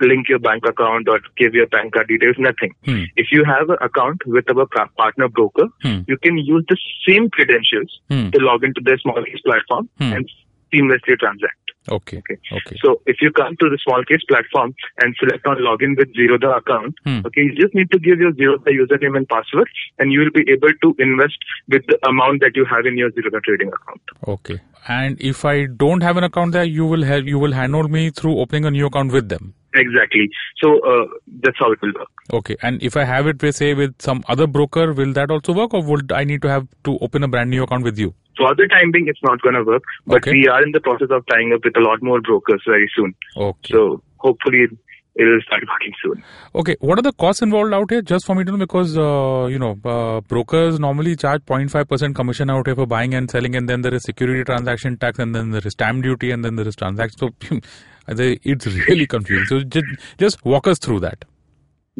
link 0.00 0.28
your 0.28 0.38
bank 0.38 0.64
account 0.66 1.08
or 1.08 1.20
give 1.36 1.52
your 1.54 1.66
bank 1.66 1.92
card 1.94 2.08
details, 2.08 2.36
nothing. 2.38 2.72
Hmm. 2.84 3.02
If 3.16 3.26
you 3.32 3.44
have 3.44 3.68
an 3.70 3.76
account 3.82 4.22
with 4.26 4.48
our 4.50 4.66
partner 4.96 5.28
broker, 5.28 5.66
Hmm. 5.82 6.00
you 6.06 6.16
can 6.16 6.38
use 6.38 6.64
the 6.68 6.78
same 7.06 7.28
credentials 7.30 8.00
Hmm. 8.08 8.30
to 8.30 8.38
log 8.38 8.64
into 8.64 8.80
the 8.82 8.96
small 9.02 9.22
case 9.22 9.40
platform 9.44 9.88
Hmm. 9.98 10.12
and 10.14 10.30
seamlessly 10.72 11.18
transact. 11.18 11.58
Okay, 11.88 12.18
Okay. 12.18 12.38
okay, 12.52 12.76
So 12.82 13.00
if 13.06 13.16
you 13.20 13.30
come 13.32 13.56
to 13.56 13.68
the 13.68 13.78
small 13.84 14.02
case 14.04 14.22
platform 14.28 14.74
and 15.00 15.14
select 15.18 15.46
on 15.46 15.56
login 15.58 15.96
with 15.98 16.12
Zerodha 16.14 16.58
account, 16.58 16.94
Hmm. 17.04 17.20
okay, 17.26 17.42
you 17.42 17.54
just 17.54 17.74
need 17.74 17.90
to 17.92 17.98
give 17.98 18.18
your 18.18 18.32
Zerodha 18.32 18.70
username 18.82 19.16
and 19.16 19.28
password 19.28 19.68
and 19.98 20.12
you 20.12 20.20
will 20.20 20.30
be 20.30 20.44
able 20.50 20.72
to 20.82 20.94
invest 20.98 21.38
with 21.68 21.86
the 21.86 21.98
amount 22.08 22.40
that 22.40 22.56
you 22.56 22.64
have 22.64 22.86
in 22.86 22.96
your 22.96 23.10
Zerodha 23.10 23.42
trading 23.42 23.68
account. 23.68 24.00
Okay. 24.28 24.60
And 24.86 25.20
if 25.20 25.44
I 25.46 25.64
don't 25.64 26.02
have 26.02 26.16
an 26.18 26.24
account 26.24 26.52
there, 26.52 26.64
you 26.64 26.84
will 26.84 27.04
have 27.04 27.26
you 27.26 27.38
will 27.38 27.52
handle 27.52 27.88
me 27.88 28.10
through 28.10 28.38
opening 28.38 28.66
a 28.66 28.70
new 28.70 28.86
account 28.86 29.12
with 29.12 29.28
them. 29.30 29.54
Exactly. 29.76 30.28
So 30.62 30.78
uh, 30.88 31.06
that's 31.42 31.58
how 31.58 31.72
it 31.72 31.80
will 31.82 31.92
work. 31.98 32.08
Okay. 32.32 32.56
And 32.62 32.82
if 32.82 32.96
I 32.96 33.04
have 33.04 33.26
it, 33.26 33.42
with, 33.42 33.56
say, 33.56 33.74
with 33.74 33.94
some 34.00 34.22
other 34.28 34.46
broker, 34.46 34.92
will 34.92 35.12
that 35.14 35.30
also 35.30 35.52
work, 35.52 35.74
or 35.74 35.82
would 35.82 36.12
I 36.12 36.22
need 36.24 36.42
to 36.42 36.48
have 36.48 36.68
to 36.84 36.98
open 37.00 37.24
a 37.24 37.28
brand 37.28 37.50
new 37.50 37.62
account 37.64 37.82
with 37.82 37.98
you? 37.98 38.14
For 38.36 38.54
the 38.54 38.66
time 38.68 38.90
being, 38.92 39.06
it's 39.08 39.22
not 39.22 39.40
going 39.42 39.54
to 39.54 39.64
work, 39.64 39.82
but 40.06 40.16
Okay. 40.18 40.32
we 40.32 40.48
are 40.48 40.62
in 40.62 40.72
the 40.72 40.80
process 40.80 41.08
of 41.10 41.24
tying 41.30 41.52
up 41.52 41.64
with 41.64 41.76
a 41.76 41.80
lot 41.80 42.02
more 42.02 42.20
brokers 42.20 42.62
very 42.66 42.90
soon. 42.96 43.14
Okay. 43.36 43.72
So 43.72 44.02
hopefully 44.18 44.62
it 44.64 44.70
it 45.16 45.22
will 45.30 45.40
start 45.42 45.62
working 45.72 45.92
soon. 46.02 46.24
Okay. 46.56 46.74
What 46.80 46.98
are 46.98 47.02
the 47.02 47.12
costs 47.12 47.40
involved 47.40 47.72
out 47.72 47.88
here? 47.90 48.02
Just 48.02 48.26
for 48.26 48.34
me 48.34 48.42
to 48.42 48.50
know, 48.50 48.58
because 48.58 48.96
uh, 48.98 49.46
you 49.48 49.60
know, 49.60 49.78
uh, 49.84 50.20
brokers 50.22 50.80
normally 50.80 51.14
charge 51.14 51.42
0.5 51.44 51.88
percent 51.88 52.16
commission 52.16 52.50
out 52.50 52.66
here 52.66 52.74
for 52.74 52.86
buying 52.86 53.14
and 53.14 53.30
selling, 53.30 53.54
and 53.54 53.68
then 53.68 53.82
there 53.82 53.94
is 53.94 54.02
security 54.02 54.42
transaction 54.42 54.96
tax, 54.96 55.20
and 55.20 55.34
then 55.34 55.50
there 55.50 55.62
is 55.64 55.72
stamp 55.72 56.02
duty, 56.02 56.32
and 56.32 56.44
then 56.44 56.56
there 56.56 56.66
is 56.66 56.74
transaction. 56.74 57.18
So 57.48 57.60
it's 58.08 58.66
really 58.66 59.06
confusing. 59.06 59.46
So 59.46 59.62
just 59.64 59.86
just 60.18 60.44
walk 60.44 60.66
us 60.66 60.78
through 60.78 61.00
that. 61.00 61.24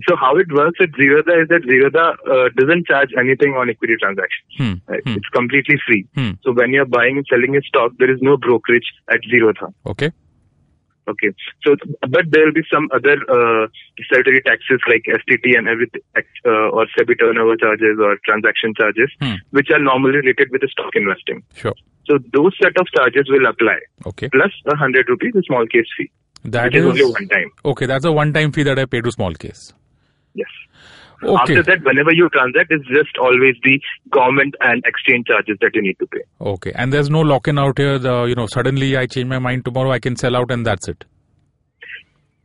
So 0.08 0.16
how 0.16 0.36
it 0.36 0.50
works 0.52 0.78
at 0.82 0.90
Zerodha 0.98 1.42
is 1.42 1.48
that 1.54 1.62
Zerodha 1.70 2.14
uh, 2.26 2.48
doesn't 2.58 2.86
charge 2.88 3.10
anything 3.16 3.54
on 3.54 3.70
equity 3.70 3.94
transactions. 4.00 4.50
Hmm. 4.58 4.74
Right? 4.90 5.00
Hmm. 5.04 5.12
It's 5.18 5.28
completely 5.28 5.76
free. 5.86 6.04
Hmm. 6.16 6.32
So 6.42 6.52
when 6.52 6.72
you're 6.72 6.84
buying 6.84 7.16
and 7.18 7.26
selling 7.30 7.54
a 7.56 7.62
stock, 7.62 7.92
there 8.00 8.10
is 8.12 8.18
no 8.20 8.36
brokerage 8.36 8.90
at 9.08 9.20
Zerodha. 9.32 9.72
Okay. 9.86 10.10
Okay. 11.06 11.28
So, 11.62 11.76
but 12.08 12.24
there 12.30 12.46
will 12.46 12.52
be 12.54 12.64
some 12.72 12.88
other 12.92 13.14
uh, 13.30 13.66
statutory 14.02 14.40
taxes 14.42 14.80
like 14.88 15.04
STT 15.06 15.56
and 15.56 15.68
everything, 15.68 16.00
uh, 16.16 16.74
or 16.74 16.86
SEBI 16.98 17.18
turnover 17.20 17.56
charges 17.56 17.98
or 18.00 18.16
transaction 18.24 18.72
charges, 18.76 19.10
Hmm. 19.20 19.34
which 19.50 19.68
are 19.70 19.78
normally 19.78 20.16
related 20.16 20.48
with 20.50 20.62
the 20.62 20.68
stock 20.68 20.90
investing. 20.96 21.42
Sure. 21.54 21.74
So 22.06 22.18
those 22.32 22.52
set 22.60 22.72
of 22.80 22.86
charges 22.96 23.26
will 23.28 23.46
apply, 23.46 23.78
Okay. 24.06 24.28
plus 24.30 24.50
a 24.66 24.76
hundred 24.76 25.08
rupees, 25.08 25.34
a 25.36 25.42
small 25.42 25.66
case 25.66 25.86
fee, 25.96 26.10
That 26.44 26.74
is, 26.74 26.84
is 26.84 26.94
is 26.96 27.00
only 27.02 27.12
one 27.12 27.28
time. 27.28 27.50
okay. 27.64 27.86
That's 27.86 28.04
a 28.04 28.12
one-time 28.12 28.52
fee 28.52 28.62
that 28.64 28.78
I 28.78 28.86
pay 28.86 29.00
to 29.02 29.12
small 29.12 29.32
case. 29.34 29.72
Yes. 30.34 30.48
Okay. 31.22 31.34
After 31.40 31.62
that, 31.62 31.84
whenever 31.84 32.12
you 32.12 32.28
transact, 32.30 32.70
it's 32.70 32.86
just 32.88 33.16
always 33.18 33.54
the 33.62 33.80
government 34.10 34.54
and 34.60 34.82
exchange 34.84 35.26
charges 35.28 35.56
that 35.60 35.70
you 35.74 35.80
need 35.82 35.96
to 36.00 36.06
pay. 36.06 36.20
Okay, 36.40 36.72
and 36.74 36.92
there's 36.92 37.08
no 37.08 37.20
lock-in 37.20 37.58
out 37.58 37.78
here. 37.78 37.98
The 37.98 38.24
you 38.24 38.34
know 38.34 38.46
suddenly 38.46 38.96
I 38.96 39.06
change 39.06 39.28
my 39.28 39.38
mind 39.38 39.64
tomorrow, 39.64 39.90
I 39.92 40.00
can 40.00 40.16
sell 40.16 40.36
out 40.36 40.50
and 40.50 40.66
that's 40.66 40.88
it. 40.88 41.04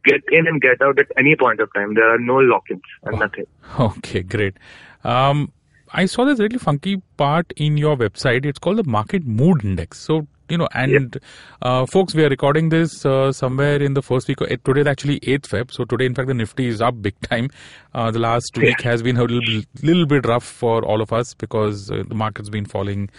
Get 0.06 0.22
in 0.32 0.48
and 0.48 0.62
get 0.62 0.82
out 0.82 0.98
at 1.00 1.08
any 1.18 1.36
point 1.36 1.60
of 1.60 1.70
time. 1.74 1.94
There 1.94 2.10
are 2.14 2.20
no 2.20 2.36
lock-ins 2.38 2.82
and 3.04 3.16
Oh. 3.16 3.18
nothing. 3.20 3.46
Okay, 3.80 4.22
great. 4.22 4.56
Um, 5.04 5.52
I 5.92 6.06
saw 6.06 6.24
this 6.24 6.40
really 6.40 6.58
funky 6.58 7.02
part 7.18 7.52
in 7.58 7.76
your 7.76 7.98
website. 7.98 8.46
It's 8.46 8.60
called 8.60 8.78
the 8.78 8.84
Market 8.86 9.26
Mood 9.26 9.66
Index. 9.66 10.00
So 10.00 10.28
you 10.50 10.58
know, 10.58 10.68
and 10.74 11.20
uh, 11.62 11.86
folks, 11.86 12.16
we 12.16 12.24
are 12.26 12.30
recording 12.30 12.70
this 12.70 13.06
uh, 13.06 13.32
somewhere 13.32 13.82
in 13.82 13.94
the 13.94 14.02
first 14.02 14.28
week. 14.28 14.42
Of, 14.42 14.64
today 14.64 14.82
is 14.82 14.88
actually 14.88 15.20
8th 15.20 15.48
Feb. 15.48 15.72
So 15.72 15.86
today, 15.86 16.06
in 16.06 16.16
fact, 16.16 16.28
the 16.28 16.34
Nifty 16.34 16.68
is 16.68 16.82
up 16.82 17.02
big 17.02 17.20
time. 17.22 17.50
Uh, 17.94 18.10
the 18.12 18.20
last 18.20 18.58
week 18.58 18.82
has 18.82 19.04
been 19.04 19.18
a 19.18 19.24
little, 19.24 19.64
little 19.84 20.06
bit 20.06 20.26
rough 20.26 20.44
for 20.44 20.84
all 20.84 21.02
of 21.02 21.14
us 21.14 21.34
because 21.34 21.92
uh, 21.92 22.04
the 22.08 22.16
market's 22.16 22.50
been 22.50 22.66
falling 22.66 23.10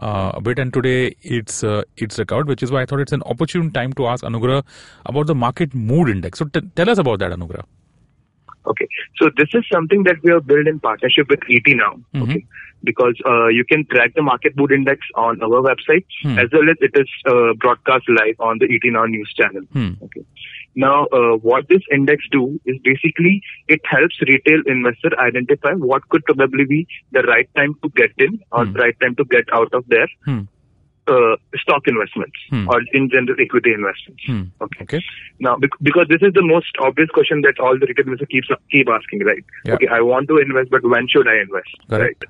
uh, 0.00 0.32
a 0.34 0.40
bit. 0.40 0.58
And 0.58 0.72
today 0.72 1.14
it's 1.22 1.62
uh, 1.62 1.82
it's 1.96 2.18
recovered, 2.18 2.48
which 2.48 2.62
is 2.62 2.72
why 2.72 2.82
I 2.82 2.86
thought 2.86 3.00
it's 3.00 3.12
an 3.12 3.22
opportune 3.24 3.70
time 3.70 3.92
to 3.94 4.06
ask 4.06 4.24
Anugrah 4.24 4.64
about 5.06 5.26
the 5.26 5.34
market 5.34 5.74
mood 5.74 6.08
index. 6.08 6.38
So 6.40 6.46
t- 6.46 6.60
tell 6.74 6.90
us 6.90 6.98
about 6.98 7.20
that, 7.20 7.30
Anugrah. 7.30 7.64
Okay. 8.70 8.88
So 9.20 9.30
this 9.36 9.48
is 9.60 9.64
something 9.72 10.02
that 10.08 10.16
we 10.24 10.32
have 10.32 10.46
built 10.46 10.66
in 10.72 10.80
partnership 10.80 11.28
with 11.34 11.40
ET 11.58 11.70
Now. 11.82 11.92
Mhm. 12.14 12.22
Okay. 12.28 12.44
Because 12.88 13.16
uh, 13.30 13.48
you 13.48 13.64
can 13.70 13.84
track 13.92 14.14
the 14.18 14.22
market 14.22 14.56
mood 14.56 14.72
index 14.72 15.00
on 15.14 15.42
our 15.46 15.60
website 15.70 16.06
Hmm. 16.22 16.38
as 16.38 16.48
well 16.58 16.70
as 16.74 16.76
it 16.88 16.94
is 17.00 17.08
uh, 17.32 17.52
broadcast 17.64 18.08
live 18.20 18.36
on 18.50 18.58
the 18.62 18.68
ET 18.76 18.86
Now 18.98 19.04
news 19.16 19.32
channel. 19.40 19.66
Hmm. 19.74 19.90
Okay. 20.06 20.22
Now, 20.76 21.06
uh, 21.18 21.32
what 21.48 21.68
this 21.68 21.82
index 21.92 22.24
do 22.32 22.42
is 22.64 22.76
basically 22.84 23.42
it 23.68 23.80
helps 23.84 24.20
retail 24.22 24.62
investor 24.66 25.10
identify 25.26 25.72
what 25.74 26.08
could 26.08 26.24
probably 26.24 26.64
be 26.64 26.86
the 27.12 27.22
right 27.22 27.48
time 27.56 27.74
to 27.82 27.90
get 28.00 28.12
in 28.18 28.38
or 28.52 28.64
the 28.64 28.78
right 28.84 28.98
time 29.00 29.16
to 29.16 29.24
get 29.24 29.52
out 29.52 29.74
of 29.74 29.84
their 29.88 30.08
Hmm. 30.24 30.40
Uh, 31.10 31.36
stock 31.64 31.82
investments 31.86 32.38
Hmm. 32.50 32.68
or 32.68 32.80
in 32.92 33.10
general 33.10 33.36
equity 33.46 33.72
investments. 33.74 34.22
Hmm. 34.26 34.42
Okay. 34.66 34.82
Okay. 34.84 35.00
Now, 35.40 35.56
bec- 35.56 35.78
because 35.82 36.06
this 36.08 36.22
is 36.22 36.32
the 36.34 36.42
most 36.54 36.72
obvious 36.80 37.10
question 37.10 37.40
that 37.42 37.58
all 37.58 37.78
the 37.78 37.86
retail 37.86 38.06
investors 38.06 38.28
keeps 38.30 38.48
keep 38.70 38.88
asking, 38.88 39.24
right? 39.30 39.44
Yeah. 39.64 39.74
Okay, 39.74 39.88
I 39.88 40.00
want 40.00 40.28
to 40.28 40.38
invest, 40.38 40.70
but 40.70 40.84
when 40.84 41.08
should 41.08 41.28
I 41.28 41.40
invest? 41.46 41.72
Correct. 41.88 42.24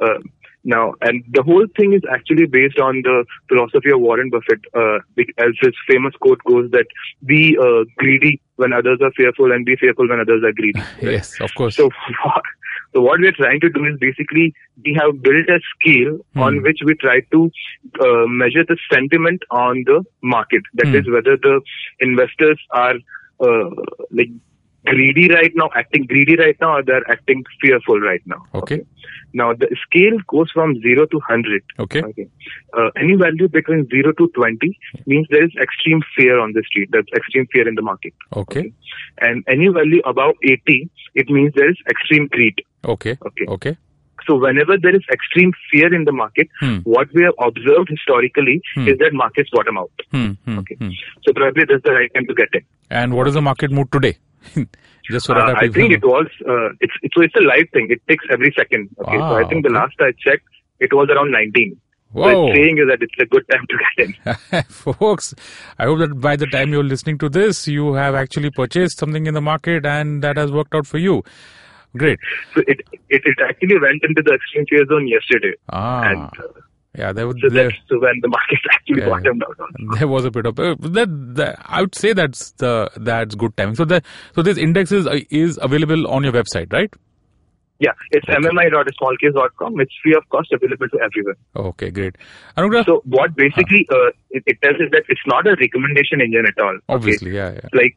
Right. 0.00 0.10
Uh, 0.10 0.18
now, 0.66 0.94
and 1.02 1.22
the 1.30 1.42
whole 1.42 1.66
thing 1.76 1.92
is 1.92 2.00
actually 2.10 2.46
based 2.46 2.78
on 2.78 3.02
the 3.02 3.26
philosophy 3.48 3.90
of 3.92 4.00
Warren 4.00 4.30
Buffett, 4.30 4.60
uh, 4.74 4.96
as 5.38 5.52
his 5.60 5.74
famous 5.86 6.14
quote 6.20 6.42
goes 6.48 6.70
that 6.70 6.86
be 7.26 7.58
uh, 7.60 7.84
greedy 7.98 8.40
when 8.56 8.72
others 8.72 8.98
are 9.02 9.10
fearful 9.12 9.52
and 9.52 9.66
be 9.66 9.76
fearful 9.76 10.08
when 10.08 10.20
others 10.20 10.42
are 10.42 10.52
greedy. 10.52 10.80
Yes, 11.02 11.38
of 11.40 11.54
course. 11.54 11.76
So, 11.76 11.90
so 12.94 13.00
what 13.00 13.20
we're 13.20 13.32
trying 13.32 13.60
to 13.60 13.68
do 13.68 13.84
is 13.84 13.98
basically 13.98 14.54
we 14.84 14.96
have 15.00 15.20
built 15.22 15.48
a 15.48 15.60
scale 15.74 16.18
Hmm. 16.34 16.40
on 16.46 16.62
which 16.62 16.80
we 16.84 16.94
try 16.94 17.20
to 17.36 17.50
uh, 18.00 18.24
measure 18.42 18.64
the 18.64 18.76
sentiment 18.92 19.42
on 19.50 19.82
the 19.90 20.02
market. 20.22 20.62
That 20.74 20.88
Hmm. 20.88 20.96
is 21.02 21.08
whether 21.18 21.36
the 21.36 21.60
investors 22.00 22.60
are 22.70 22.94
uh, 23.40 23.70
like 24.10 24.28
greedy 24.86 25.28
right 25.28 25.52
now, 25.56 25.68
acting 25.74 26.04
greedy 26.06 26.36
right 26.36 26.56
now, 26.60 26.76
or 26.76 26.82
they're 26.82 27.08
acting 27.10 27.42
fearful 27.60 28.00
right 28.00 28.20
now. 28.26 28.42
Okay. 28.54 28.82
Now 29.32 29.52
the 29.54 29.68
scale 29.84 30.18
goes 30.28 30.50
from 30.52 30.74
zero 30.82 31.06
to 31.06 31.20
hundred. 31.28 31.62
Okay. 31.84 32.02
Okay. 32.02 32.26
Uh, 32.76 32.90
any 32.96 33.16
value 33.16 33.48
between 33.48 33.88
0 33.88 34.12
to 34.18 34.28
20 34.36 34.78
means 35.06 35.26
there 35.30 35.44
is 35.44 35.50
extreme 35.60 36.02
fear 36.16 36.38
on 36.38 36.52
the 36.52 36.62
street. 36.68 36.90
There's 36.92 37.06
extreme 37.16 37.46
fear 37.52 37.66
in 37.68 37.74
the 37.74 37.82
market. 37.82 38.12
Okay. 38.36 38.72
And 39.18 39.42
any 39.48 39.68
value 39.68 40.02
above 40.04 40.34
80, 40.44 40.88
it 41.14 41.28
means 41.28 41.52
there 41.56 41.70
is 41.70 41.78
extreme 41.90 42.28
greed. 42.28 42.62
Okay. 42.84 43.16
Okay. 43.26 43.46
Okay. 43.48 43.76
So 44.26 44.36
whenever 44.38 44.76
there 44.78 44.94
is 44.96 45.02
extreme 45.12 45.52
fear 45.70 45.92
in 45.94 46.04
the 46.04 46.12
market, 46.12 46.48
Hmm. 46.60 46.76
what 46.84 47.08
we 47.12 47.22
have 47.24 47.34
observed 47.46 47.88
historically 47.90 48.62
Hmm. 48.74 48.88
is 48.88 48.98
that 48.98 49.12
markets 49.12 49.50
bottom 49.52 49.76
out. 49.78 49.90
Hmm. 50.12 50.30
Hmm. 50.46 50.58
Okay. 50.60 50.76
hmm. 50.76 50.90
So 51.26 51.32
probably 51.34 51.64
that's 51.68 51.82
the 51.84 51.92
right 51.92 52.10
time 52.14 52.26
to 52.26 52.34
get 52.34 52.48
in. 52.54 52.62
And 52.90 53.14
what 53.14 53.28
is 53.28 53.34
the 53.34 53.42
market 53.42 53.70
mood 53.70 53.90
today? 53.92 54.16
Just 55.10 55.26
so 55.26 55.34
that 55.34 55.48
Uh, 55.50 55.54
I 55.60 55.68
think 55.68 55.92
it 55.92 56.02
was, 56.02 56.26
uh, 56.48 56.68
it's, 56.80 56.94
it's, 57.02 57.14
so 57.14 57.22
it's 57.22 57.34
a 57.36 57.42
live 57.42 57.68
thing. 57.74 57.88
It 57.90 58.00
takes 58.08 58.24
every 58.30 58.52
second. 58.56 58.88
Okay. 59.00 59.16
so 59.18 59.22
I 59.22 59.42
Ah, 59.44 59.48
think 59.48 59.64
the 59.66 59.72
last 59.72 59.94
I 60.00 60.12
checked, 60.26 60.46
it 60.80 60.92
was 60.94 61.08
around 61.10 61.30
19. 61.32 61.76
So 62.14 62.20
Whoa. 62.20 62.46
it's 62.46 62.56
saying 62.56 62.78
is 62.78 62.86
that 62.88 63.02
it's 63.02 63.14
a 63.20 63.26
good 63.26 63.44
time 63.50 63.66
to 63.68 63.76
get 63.84 64.06
in. 64.06 64.62
Folks, 64.70 65.34
I 65.78 65.84
hope 65.84 65.98
that 65.98 66.18
by 66.20 66.36
the 66.36 66.46
time 66.46 66.72
you're 66.72 66.84
listening 66.84 67.18
to 67.18 67.28
this, 67.28 67.66
you 67.68 67.94
have 67.94 68.14
actually 68.14 68.50
purchased 68.50 68.98
something 68.98 69.26
in 69.26 69.34
the 69.34 69.40
market 69.42 69.84
and 69.84 70.22
that 70.22 70.36
has 70.38 70.52
worked 70.52 70.74
out 70.74 70.86
for 70.86 70.98
you. 70.98 71.22
Great. 71.96 72.18
So 72.54 72.62
it, 72.66 72.80
it, 73.08 73.22
it 73.24 73.38
actually 73.48 73.78
went 73.80 74.02
into 74.02 74.22
the 74.22 74.34
extreme 74.34 74.66
fear 74.68 74.84
zone 74.86 75.06
yesterday. 75.08 75.54
Ah, 75.70 76.02
And 76.02 76.20
uh, 76.24 76.60
yeah, 76.98 77.12
there, 77.12 77.26
was- 77.26 77.36
so 77.40 77.48
there, 77.48 77.70
so 77.88 77.98
when 78.00 78.18
the 78.22 78.28
market 78.28 78.58
actually 78.72 79.00
Yeah, 79.02 79.08
bottomed 79.08 79.42
out. 79.42 79.98
There 79.98 80.08
was 80.08 80.24
a 80.24 80.30
bit 80.30 80.46
of 80.46 80.58
uh, 80.58 80.74
that, 80.80 81.08
that. 81.36 81.58
I 81.64 81.80
would 81.82 81.94
say 81.94 82.12
that's 82.12 82.52
the 82.52 82.90
that's 82.96 83.34
good 83.34 83.56
timing. 83.56 83.74
So 83.76 83.84
that 83.86 84.04
so 84.34 84.42
this 84.42 84.58
index 84.58 84.92
is 84.92 85.06
uh, 85.06 85.18
is 85.30 85.58
available 85.62 86.06
on 86.08 86.22
your 86.24 86.32
website, 86.32 86.72
right? 86.72 86.92
Yeah, 87.80 87.90
it's 88.12 88.24
mmi.smallcase.com. 88.26 89.80
It's 89.80 89.92
free 90.02 90.14
of 90.14 90.22
cost, 90.30 90.52
available 90.52 90.88
to 90.88 90.98
everyone. 91.02 91.34
Okay, 91.56 91.90
great. 91.90 92.16
Anugrah, 92.56 92.84
So 92.86 93.02
what 93.04 93.34
basically 93.34 93.86
uh, 93.90 94.10
it, 94.30 94.44
it 94.46 94.62
tells 94.62 94.76
is 94.76 94.90
that 94.92 95.02
it's 95.08 95.20
not 95.26 95.46
a 95.46 95.56
recommendation 95.60 96.20
engine 96.20 96.44
at 96.46 96.62
all. 96.62 96.74
okay? 96.74 96.82
obviously, 96.88 97.34
yeah, 97.34 97.52
yeah, 97.54 97.68
Like, 97.72 97.96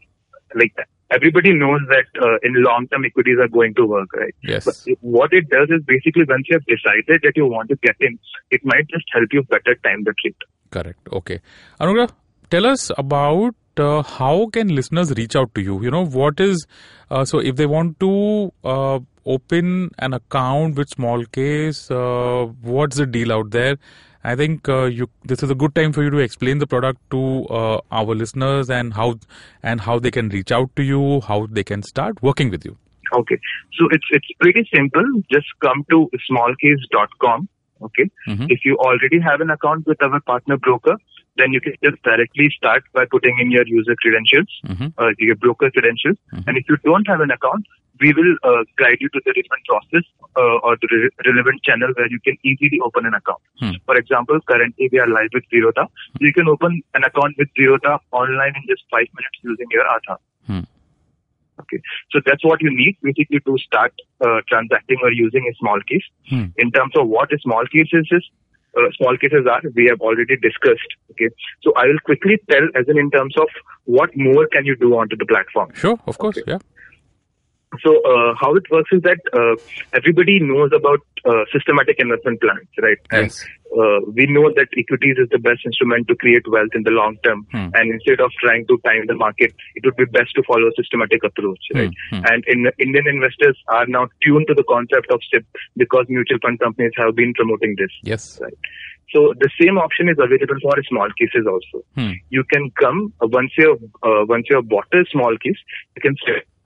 like 0.55 0.73
everybody 1.11 1.53
knows 1.53 1.81
that 1.89 2.05
uh, 2.21 2.37
in 2.43 2.61
long-term 2.63 3.05
equities 3.05 3.37
are 3.39 3.47
going 3.47 3.73
to 3.75 3.85
work, 3.85 4.11
right? 4.13 4.33
yes, 4.43 4.65
But 4.65 4.75
what 5.01 5.33
it 5.33 5.49
does 5.49 5.69
is 5.69 5.83
basically 5.85 6.23
once 6.27 6.47
you 6.49 6.55
have 6.55 6.65
decided 6.65 7.21
that 7.23 7.33
you 7.35 7.45
want 7.45 7.69
to 7.69 7.75
get 7.77 7.95
in, 7.99 8.19
it 8.51 8.61
might 8.63 8.87
just 8.89 9.05
help 9.11 9.27
you 9.31 9.43
better 9.43 9.75
time 9.83 10.03
the 10.03 10.13
trade. 10.21 10.35
correct. 10.71 10.99
Okay, 11.11 11.39
Anugrah, 11.79 12.09
tell 12.49 12.65
us 12.65 12.91
about 12.97 13.55
uh, 13.77 14.01
how 14.03 14.47
can 14.51 14.69
listeners 14.75 15.11
reach 15.11 15.35
out 15.35 15.53
to 15.55 15.61
you? 15.61 15.81
You 15.83 15.91
know, 15.91 16.05
what 16.05 16.39
is 16.39 16.65
uh, 17.09 17.25
so 17.25 17.39
if 17.39 17.55
they 17.55 17.65
want 17.65 17.99
to 17.99 18.51
uh, 18.63 18.99
open 19.25 19.91
an 19.99 20.13
account 20.13 20.75
with 20.75 20.89
small 20.89 21.23
case, 21.25 21.89
uh, 21.91 22.45
what's 22.61 22.97
the 22.97 23.05
deal 23.05 23.31
out 23.31 23.51
there? 23.51 23.77
I 24.23 24.35
think 24.35 24.67
uh, 24.69 24.85
you 24.85 25.09
this 25.23 25.43
is 25.43 25.49
a 25.49 25.55
good 25.55 25.73
time 25.75 25.93
for 25.93 26.03
you 26.03 26.09
to 26.09 26.17
explain 26.17 26.59
the 26.59 26.67
product 26.67 26.99
to 27.11 27.45
uh, 27.49 27.81
our 27.91 28.15
listeners 28.15 28.69
and 28.69 28.93
how 28.93 29.15
and 29.63 29.81
how 29.81 29.99
they 29.99 30.11
can 30.11 30.29
reach 30.29 30.51
out 30.51 30.75
to 30.75 30.83
you, 30.83 31.21
how 31.21 31.47
they 31.49 31.63
can 31.63 31.83
start 31.83 32.21
working 32.21 32.49
with 32.49 32.65
you. 32.65 32.77
Okay, 33.13 33.37
so 33.77 33.87
it's 33.91 34.05
it's 34.11 34.27
pretty 34.39 34.67
simple. 34.73 35.05
Just 35.31 35.47
come 35.61 35.85
to 35.91 36.09
smallcase.com. 36.29 37.47
Okay, 37.87 38.05
Mhm. 38.27 38.47
if 38.49 38.65
you 38.65 38.75
already 38.77 39.19
have 39.19 39.39
an 39.41 39.51
account 39.51 39.85
with 39.85 40.01
our 40.01 40.19
partner 40.21 40.57
broker, 40.57 40.95
then 41.41 41.53
you 41.53 41.61
can 41.61 41.73
just 41.85 42.01
directly 42.03 42.49
start 42.57 42.83
by 42.93 43.05
putting 43.11 43.37
in 43.43 43.51
your 43.51 43.65
user 43.67 43.95
credentials, 44.03 44.55
Mhm. 44.69 44.93
uh, 44.97 45.11
your 45.19 45.35
broker 45.35 45.69
credentials. 45.75 46.17
Mhm. 46.33 46.47
And 46.47 46.57
if 46.57 46.71
you 46.73 46.77
don't 46.83 47.07
have 47.07 47.21
an 47.21 47.29
account, 47.29 47.67
we 48.01 48.13
will 48.13 48.33
uh, 48.43 48.63
guide 48.77 48.97
you 48.99 49.09
to 49.09 49.21
the 49.25 49.33
relevant 49.35 49.63
process 49.67 50.05
uh, 50.35 50.57
or 50.63 50.77
the 50.81 50.87
re- 50.91 51.09
relevant 51.25 51.63
channel 51.63 51.91
where 51.95 52.09
you 52.09 52.19
can 52.19 52.37
easily 52.43 52.79
open 52.83 53.05
an 53.05 53.13
account. 53.13 53.41
Hmm. 53.59 53.77
For 53.85 53.95
example, 53.95 54.39
currently 54.47 54.89
we 54.91 54.99
are 54.99 55.07
live 55.07 55.29
with 55.33 55.43
Zerodha. 55.53 55.87
You 56.19 56.33
can 56.33 56.47
open 56.47 56.81
an 56.93 57.03
account 57.03 57.35
with 57.37 57.49
Zerodha 57.57 57.99
online 58.11 58.53
in 58.55 58.63
just 58.67 58.83
five 58.91 59.07
minutes 59.15 59.37
using 59.43 59.67
your 59.71 59.85
Aadhaar. 59.85 60.17
Hmm. 60.47 60.65
Okay, 61.59 61.81
so 62.11 62.21
that's 62.25 62.45
what 62.45 62.61
you 62.61 62.69
need 62.69 62.97
basically 63.01 63.39
to 63.39 63.57
start 63.57 63.93
uh, 64.21 64.41
transacting 64.47 64.97
or 65.01 65.11
using 65.11 65.49
a 65.51 65.55
small 65.57 65.79
case. 65.87 66.05
Hmm. 66.29 66.45
In 66.57 66.71
terms 66.71 66.93
of 66.95 67.07
what 67.07 67.33
a 67.33 67.39
small 67.39 67.65
cases 67.65 68.07
is, 68.11 68.29
uh, 68.77 68.91
small 68.97 69.17
cases 69.17 69.47
are, 69.49 69.61
we 69.75 69.87
have 69.87 70.01
already 70.01 70.37
discussed. 70.37 70.91
Okay, 71.11 71.29
so 71.63 71.73
I 71.75 71.87
will 71.87 71.99
quickly 72.05 72.39
tell 72.49 72.67
as 72.75 72.85
in 72.87 72.99
in 72.99 73.09
terms 73.09 73.35
of 73.37 73.47
what 73.85 74.15
more 74.15 74.47
can 74.47 74.65
you 74.65 74.75
do 74.75 74.95
onto 74.95 75.15
the 75.15 75.25
platform. 75.25 75.71
Sure, 75.73 75.99
of 76.05 76.17
course, 76.19 76.37
yeah. 76.45 76.59
So 77.83 77.99
uh, 78.03 78.33
how 78.39 78.55
it 78.55 78.63
works 78.71 78.89
is 78.93 79.01
that 79.03 79.19
uh, 79.35 79.55
everybody 79.93 80.39
knows 80.39 80.71
about 80.73 80.99
uh, 81.25 81.43
systematic 81.51 81.99
investment 81.99 82.39
plans, 82.39 82.67
right? 82.81 82.97
And 83.11 83.27
Yes. 83.27 83.43
uh, 83.75 83.99
we 84.15 84.25
know 84.27 84.47
that 84.55 84.69
equities 84.77 85.17
is 85.19 85.27
the 85.31 85.37
best 85.37 85.65
instrument 85.65 86.07
to 86.07 86.15
create 86.15 86.47
wealth 86.47 86.71
in 86.73 86.83
the 86.83 86.91
long 86.91 87.17
term. 87.25 87.45
Hmm. 87.51 87.67
And 87.75 87.91
instead 87.91 88.21
of 88.21 88.31
trying 88.39 88.65
to 88.67 88.79
time 88.85 89.03
the 89.07 89.15
market, 89.15 89.53
it 89.75 89.83
would 89.83 89.97
be 89.97 90.05
best 90.05 90.31
to 90.35 90.43
follow 90.47 90.67
a 90.67 90.75
systematic 90.77 91.25
approach, 91.25 91.59
right? 91.75 91.91
Hmm. 92.09 92.23
And 92.31 92.43
in, 92.47 92.71
Indian 92.79 93.07
investors 93.07 93.57
are 93.67 93.85
now 93.85 94.07
tuned 94.23 94.47
to 94.47 94.53
the 94.53 94.63
concept 94.63 95.11
of 95.11 95.19
SIP 95.29 95.45
because 95.75 96.05
mutual 96.07 96.39
fund 96.41 96.59
companies 96.59 96.93
have 96.95 97.15
been 97.15 97.33
promoting 97.33 97.75
this. 97.77 97.91
Yes. 98.01 98.39
Right. 98.41 98.57
So 99.11 99.33
the 99.39 99.49
same 99.59 99.77
option 99.77 100.07
is 100.07 100.17
available 100.19 100.59
for 100.61 100.75
small 100.87 101.07
cases 101.19 101.47
also. 101.47 101.83
Hmm. 101.95 102.15
You 102.29 102.45
can 102.45 102.71
come 102.79 103.13
uh, 103.21 103.27
once 103.27 103.51
you 103.57 103.75
have 103.75 103.83
uh, 104.03 104.25
once 104.25 104.47
you 104.49 104.55
have 104.55 104.67
bought 104.69 104.87
a 104.93 105.03
small 105.11 105.35
case, 105.37 105.59
you 105.95 106.01
can 106.01 106.15
a 106.27 106.56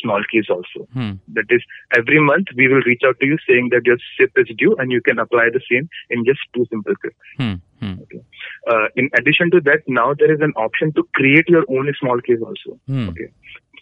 small 0.00 0.22
case 0.32 0.46
also. 0.50 0.86
Hmm. 0.92 1.12
That 1.34 1.46
is, 1.50 1.62
every 1.96 2.20
month 2.20 2.48
we 2.56 2.68
will 2.68 2.82
reach 2.86 3.02
out 3.06 3.18
to 3.20 3.26
you 3.26 3.36
saying 3.48 3.68
that 3.72 3.82
your 3.84 3.96
SIP 4.18 4.32
is 4.36 4.48
due 4.56 4.74
and 4.78 4.90
you 4.92 5.00
can 5.02 5.18
apply 5.18 5.48
the 5.52 5.60
same 5.70 5.88
in 6.10 6.24
just 6.24 6.40
two 6.54 6.66
simple 6.70 6.94
clicks. 6.96 7.16
Hmm. 7.38 7.54
Hmm. 7.80 7.94
Uh, 8.70 8.86
in 8.96 9.10
addition 9.18 9.50
to 9.50 9.60
that, 9.62 9.80
now 9.88 10.14
there 10.14 10.32
is 10.32 10.40
an 10.40 10.52
option 10.56 10.92
to 10.94 11.02
create 11.14 11.48
your 11.48 11.64
own 11.68 11.92
small 12.00 12.20
case 12.20 12.38
also. 12.40 12.78
Hmm. 12.86 13.08
Okay. 13.10 13.28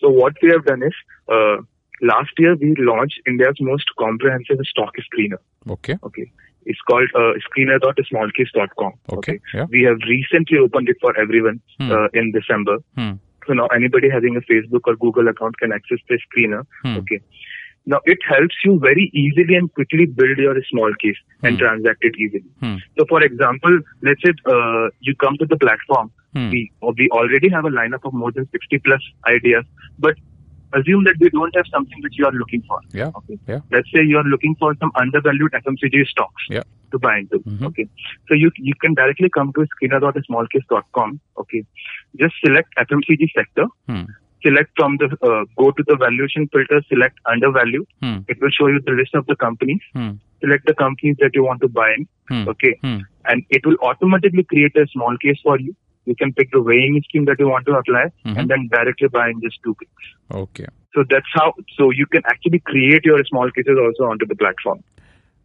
So 0.01 0.09
what 0.09 0.35
we 0.43 0.49
have 0.51 0.65
done 0.65 0.83
is, 0.83 0.95
uh, 1.29 1.57
last 2.01 2.31
year 2.39 2.57
we 2.57 2.75
launched 2.79 3.21
India's 3.27 3.57
most 3.61 3.85
comprehensive 3.99 4.57
stock 4.65 4.95
screener. 5.09 5.39
Okay. 5.69 5.97
Okay. 6.03 6.31
It's 6.67 6.81
called 6.89 7.09
uh, 7.15 7.33
screener.smallcase.com. 7.47 8.93
Okay. 9.13 9.41
Yeah. 9.55 9.67
We 9.71 9.83
have 9.85 9.97
recently 10.09 10.59
opened 10.59 10.89
it 10.89 10.97
for 11.01 11.19
everyone 11.19 11.61
Hmm. 11.79 11.91
uh, 11.93 12.09
in 12.13 12.33
December. 12.33 12.79
Hmm. 12.97 13.13
So 13.47 13.55
now 13.55 13.67
anybody 13.69 14.09
having 14.11 14.37
a 14.37 14.41
Facebook 14.53 14.81
or 14.87 14.97
Google 14.97 15.29
account 15.29 15.59
can 15.59 15.73
access 15.73 15.99
the 16.09 16.19
screener. 16.27 16.65
Hmm. 16.85 16.97
Okay. 16.99 17.21
Now 17.87 18.01
it 18.05 18.19
helps 18.29 18.55
you 18.65 18.79
very 18.79 19.11
easily 19.15 19.55
and 19.57 19.73
quickly 19.75 20.07
build 20.07 20.39
your 20.39 20.55
small 20.71 20.93
case 21.03 21.17
and 21.43 21.55
Hmm. 21.57 21.61
transact 21.65 22.05
it 22.05 22.15
easily. 22.19 22.45
Hmm. 22.61 22.77
So 22.99 23.07
for 23.09 23.23
example, 23.23 23.79
let's 24.03 24.23
say 24.23 24.33
uh, 24.47 24.89
you 25.01 25.15
come 25.17 25.37
to 25.39 25.47
the 25.47 25.57
platform, 25.57 26.11
Hmm. 26.35 26.51
we 26.51 26.71
we 26.99 27.09
already 27.21 27.49
have 27.55 27.65
a 27.65 27.71
lineup 27.77 28.05
of 28.11 28.13
more 28.25 28.31
than 28.33 28.49
60 28.51 28.79
plus 28.89 29.03
ideas, 29.37 29.65
but 29.99 30.15
assume 30.79 31.03
that 31.05 31.17
we 31.21 31.31
don't 31.31 31.57
have 31.57 31.67
something 31.73 32.03
which 32.05 32.19
you 32.19 32.27
are 32.27 32.33
looking 32.43 32.63
for. 32.69 32.79
Yeah. 32.93 33.11
Okay. 33.21 33.39
Yeah. 33.49 33.61
Let's 33.73 33.91
say 33.95 34.05
you 34.11 34.19
are 34.19 34.29
looking 34.35 34.55
for 34.61 34.69
some 34.83 34.93
undervalued 35.05 35.53
FMCG 35.61 36.05
stocks 36.11 36.45
Yeah. 36.59 36.63
To 36.93 36.99
buy 36.99 37.19
into. 37.19 37.39
Mhm. 37.41 37.67
Okay. 37.69 37.87
So 38.29 38.35
you 38.35 38.51
you 38.71 38.75
can 38.85 38.95
directly 38.95 39.29
come 39.39 39.53
to 39.59 39.67
screener.smallcase.com. 39.73 41.21
Okay. 41.39 41.65
Just 42.19 42.35
select 42.45 42.73
FMCG 42.79 43.31
sector. 43.35 43.67
Hmm. 43.89 44.03
Select 44.45 44.71
from 44.77 44.97
the 44.97 45.07
uh, 45.23 45.45
go 45.59 45.71
to 45.71 45.85
the 45.87 45.97
valuation 45.97 46.49
filter. 46.53 46.81
Select 46.89 47.19
undervalue. 47.35 47.85
Hmm. 48.03 48.19
It 48.29 48.41
will 48.41 48.51
show 48.51 48.69
you 48.69 48.81
the 48.87 48.93
list 48.93 49.15
of 49.15 49.27
the 49.27 49.37
companies. 49.37 49.81
Hmm. 49.95 50.11
Select 50.41 50.67
the 50.67 50.75
companies 50.75 51.17
that 51.21 51.35
you 51.35 51.45
want 51.45 51.61
to 51.63 51.69
buy 51.69 51.93
in. 51.99 52.09
Hmm. 52.29 52.49
Okay. 52.49 52.79
Hmm. 52.83 52.99
And 53.27 53.45
it 53.51 53.67
will 53.67 53.77
automatically 53.83 54.45
create 54.45 54.77
a 54.77 54.87
small 54.89 55.17
case 55.19 55.39
for 55.43 55.59
you. 55.61 55.77
You 56.07 56.15
can 56.17 56.33
pick 56.33 56.51
the 56.53 56.63
weighing 56.63 57.01
scheme 57.09 57.27
that 57.27 57.39
you 57.39 57.47
want 57.49 57.67
to 57.67 57.73
apply 57.79 58.05
Mhm. 58.27 58.39
and 58.39 58.49
then 58.51 58.69
directly 58.75 59.09
buy 59.17 59.25
in 59.33 59.41
just 59.43 59.59
two 59.63 59.75
clicks. 59.81 60.07
Okay. 60.43 60.65
So 60.95 61.05
that's 61.11 61.29
how, 61.35 61.53
so 61.77 61.91
you 61.91 62.07
can 62.07 62.23
actually 62.31 62.61
create 62.61 63.05
your 63.05 63.23
small 63.27 63.51
cases 63.59 63.77
also 63.83 64.05
onto 64.11 64.27
the 64.31 64.35
platform. 64.35 64.81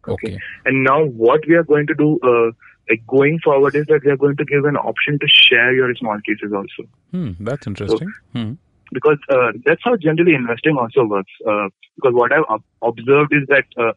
Okay. 0.08 0.38
And 0.64 0.84
now 0.84 1.04
what 1.04 1.40
we 1.46 1.54
are 1.54 1.64
going 1.64 1.86
to 1.86 1.94
do, 1.94 2.18
uh, 2.22 2.52
like 2.88 3.06
going 3.06 3.38
forward 3.42 3.74
is 3.74 3.86
that 3.86 4.02
we 4.04 4.10
are 4.10 4.16
going 4.16 4.36
to 4.36 4.44
give 4.44 4.64
an 4.64 4.76
option 4.76 5.18
to 5.18 5.26
share 5.28 5.74
your 5.74 5.94
small 5.96 6.18
cases 6.20 6.52
also. 6.52 6.88
Hmm. 7.10 7.32
That's 7.40 7.66
interesting. 7.66 8.12
Hmm. 8.32 8.52
Because 8.92 9.18
uh, 9.28 9.52
that's 9.64 9.82
how 9.82 9.96
generally 9.96 10.34
investing 10.34 10.76
also 10.76 11.04
works. 11.04 11.32
Uh, 11.46 11.68
because 11.96 12.14
what 12.14 12.32
I've 12.32 12.44
observed 12.82 13.32
is 13.34 13.48
that 13.48 13.64
uh, 13.76 13.92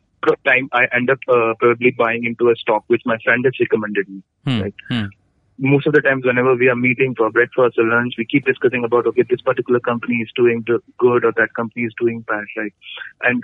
time 0.46 0.70
I 0.74 0.86
end 0.94 1.10
up 1.10 1.20
uh, 1.28 1.54
probably 1.60 1.92
buying 1.92 2.26
into 2.26 2.50
a 2.50 2.56
stock 2.56 2.84
which 2.88 3.02
my 3.06 3.18
friend 3.24 3.46
has 3.46 3.54
recommended 3.60 4.10
me. 4.10 4.24
Hmm. 4.46 4.62
Right. 4.62 4.76
Hmm. 4.90 5.06
Most 5.62 5.88
of 5.88 5.94
the 5.94 6.02
times, 6.02 6.26
whenever 6.26 6.56
we 6.56 6.70
are 6.70 6.76
meeting 6.76 7.16
for 7.16 7.30
breakfast 7.30 7.78
or 7.78 7.84
lunch, 7.84 8.14
we 8.18 8.26
keep 8.26 8.46
discussing 8.46 8.86
about 8.86 9.06
okay, 9.08 9.24
this 9.30 9.42
particular 9.42 9.82
company 9.82 10.16
is 10.16 10.30
doing 10.34 10.64
good 10.64 11.26
or 11.26 11.34
that 11.36 11.54
company 11.54 11.84
is 11.84 11.94
doing 12.00 12.22
bad, 12.22 12.46
right? 12.56 12.74
And 13.24 13.44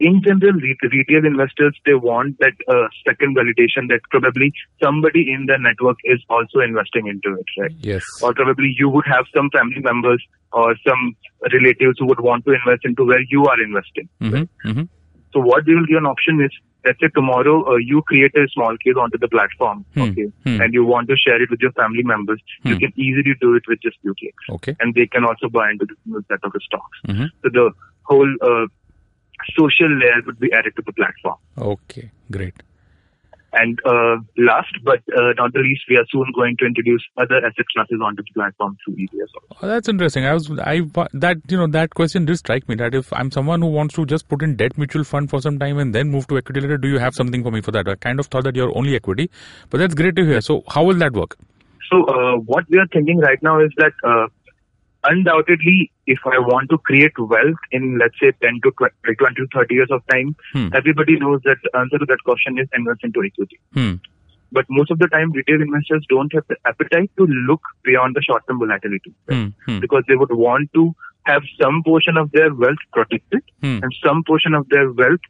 in 0.00 0.22
general, 0.22 0.52
re- 0.54 0.76
retail 0.82 1.24
investors 1.24 1.76
they 1.86 1.94
want 1.94 2.38
that 2.40 2.52
uh, 2.68 2.88
second 3.06 3.36
validation 3.36 3.88
that 3.88 4.00
probably 4.10 4.52
somebody 4.82 5.30
in 5.32 5.46
the 5.46 5.56
network 5.58 5.98
is 6.04 6.20
also 6.28 6.60
investing 6.60 7.06
into 7.06 7.38
it, 7.38 7.46
right? 7.60 7.70
Yes. 7.80 8.02
or 8.22 8.34
probably 8.34 8.74
you 8.76 8.88
would 8.88 9.06
have 9.06 9.26
some 9.34 9.50
family 9.50 9.80
members 9.80 10.22
or 10.52 10.74
some 10.86 11.16
relatives 11.52 11.96
who 11.98 12.06
would 12.06 12.20
want 12.20 12.44
to 12.46 12.52
invest 12.52 12.84
into 12.84 13.04
where 13.04 13.22
you 13.28 13.44
are 13.46 13.60
investing. 13.62 14.08
Mm-hmm. 14.20 14.68
Mm-hmm. 14.68 14.82
So 15.32 15.40
what 15.40 15.64
we 15.66 15.74
will 15.74 15.86
give 15.86 15.96
an 15.96 16.06
option 16.06 16.42
is, 16.42 16.50
let's 16.84 17.00
say 17.00 17.08
tomorrow 17.14 17.72
uh, 17.72 17.76
you 17.76 18.02
create 18.02 18.34
a 18.36 18.46
small 18.52 18.76
case 18.84 18.94
onto 19.00 19.16
the 19.18 19.28
platform, 19.28 19.84
Hmm. 19.94 20.02
okay, 20.02 20.26
Hmm. 20.44 20.60
and 20.60 20.74
you 20.74 20.84
want 20.84 21.08
to 21.08 21.16
share 21.16 21.40
it 21.40 21.48
with 21.50 21.60
your 21.60 21.72
family 21.72 22.02
members, 22.02 22.40
you 22.64 22.74
Hmm. 22.74 22.80
can 22.80 22.92
easily 22.96 23.34
do 23.40 23.54
it 23.54 23.62
with 23.68 23.80
just 23.80 23.96
few 24.02 24.14
clicks, 24.18 24.44
Okay. 24.56 24.74
and 24.80 24.94
they 24.94 25.06
can 25.06 25.24
also 25.24 25.48
buy 25.48 25.70
into 25.70 25.86
the 25.86 25.94
new 26.06 26.22
set 26.28 26.40
of 26.42 26.52
the 26.52 26.60
stocks. 26.60 26.98
Mm-hmm. 27.08 27.26
So 27.42 27.48
the 27.48 27.70
whole 28.02 28.30
uh, 28.42 28.66
social 29.56 29.90
layer 29.90 30.22
would 30.26 30.38
be 30.38 30.52
added 30.52 30.74
to 30.76 30.82
the 30.84 30.92
platform. 30.92 31.36
Okay. 31.58 32.10
Great. 32.30 32.54
And 33.54 33.78
uh, 33.84 34.16
last 34.38 34.72
but 34.82 35.00
uh, 35.14 35.32
not 35.36 35.52
the 35.52 35.58
least, 35.58 35.82
we 35.86 35.96
are 35.96 36.06
soon 36.10 36.24
going 36.34 36.56
to 36.56 36.64
introduce 36.64 37.04
other 37.18 37.36
asset 37.36 37.66
classes 37.74 38.00
onto 38.02 38.22
the 38.22 38.32
platform 38.32 38.78
through 38.82 38.94
ETFs 38.94 39.28
also. 39.34 39.56
Oh, 39.60 39.68
that's 39.68 39.90
interesting. 39.90 40.24
I 40.24 40.32
was 40.32 40.50
I 40.58 40.80
that 41.12 41.36
you 41.48 41.58
know 41.58 41.66
that 41.66 41.94
question 41.94 42.24
did 42.24 42.38
strike 42.38 42.66
me 42.66 42.76
that 42.76 42.94
if 42.94 43.12
I'm 43.12 43.30
someone 43.30 43.60
who 43.60 43.68
wants 43.68 43.94
to 43.96 44.06
just 44.06 44.26
put 44.28 44.42
in 44.42 44.56
debt 44.56 44.78
mutual 44.78 45.04
fund 45.04 45.28
for 45.28 45.42
some 45.42 45.58
time 45.58 45.76
and 45.76 45.94
then 45.94 46.08
move 46.08 46.28
to 46.28 46.38
equity 46.38 46.62
later, 46.62 46.78
do 46.78 46.88
you 46.88 46.98
have 46.98 47.14
something 47.14 47.42
for 47.42 47.50
me 47.50 47.60
for 47.60 47.72
that? 47.72 47.86
I 47.86 47.94
kind 47.96 48.20
of 48.20 48.26
thought 48.28 48.44
that 48.44 48.56
you're 48.56 48.74
only 48.74 48.96
equity, 48.96 49.30
but 49.68 49.76
that's 49.76 49.92
great 49.92 50.16
to 50.16 50.24
hear. 50.24 50.40
So 50.40 50.62
how 50.68 50.84
will 50.84 50.96
that 50.96 51.12
work? 51.12 51.36
So 51.90 52.04
uh, 52.04 52.36
what 52.38 52.64
we 52.70 52.78
are 52.78 52.86
thinking 52.86 53.18
right 53.18 53.42
now 53.42 53.60
is 53.60 53.70
that 53.76 53.92
uh, 54.02 54.28
undoubtedly, 55.04 55.90
if 56.06 56.18
I 56.26 56.38
want 56.38 56.70
to 56.70 56.78
create 56.78 57.18
wealth 57.18 57.58
in 57.70 57.98
let's 57.98 58.18
say 58.20 58.32
10 58.42 58.60
to 58.64 58.70
20, 58.78 59.14
20 59.16 59.34
to 59.34 59.46
30 59.54 59.74
years 59.74 59.90
of 59.90 60.02
time, 60.10 60.34
Hmm. 60.52 60.68
everybody 60.74 61.18
knows 61.18 61.40
that 61.44 61.56
the 61.64 61.76
answer 61.78 61.98
to 61.98 62.06
that 62.06 62.22
question 62.24 62.58
is 62.58 62.68
invest 62.74 63.04
into 63.04 63.22
equity. 63.24 63.58
Hmm. 63.74 63.94
But 64.52 64.66
most 64.68 64.90
of 64.90 64.98
the 64.98 65.08
time, 65.08 65.32
retail 65.32 65.62
investors 65.62 66.04
don't 66.08 66.32
have 66.34 66.44
the 66.48 66.56
appetite 66.66 67.10
to 67.18 67.26
look 67.26 67.62
beyond 67.84 68.14
the 68.16 68.22
short-term 68.22 68.58
volatility 68.58 69.14
Hmm. 69.30 69.46
Hmm. 69.66 69.80
because 69.80 70.04
they 70.08 70.16
would 70.16 70.32
want 70.32 70.72
to 70.74 70.94
have 71.24 71.42
some 71.60 71.82
portion 71.84 72.16
of 72.16 72.30
their 72.32 72.52
wealth 72.54 72.82
protected 72.92 73.42
Hmm. 73.62 73.78
and 73.82 73.94
some 74.04 74.22
portion 74.24 74.54
of 74.54 74.68
their 74.68 74.90
wealth 74.92 75.20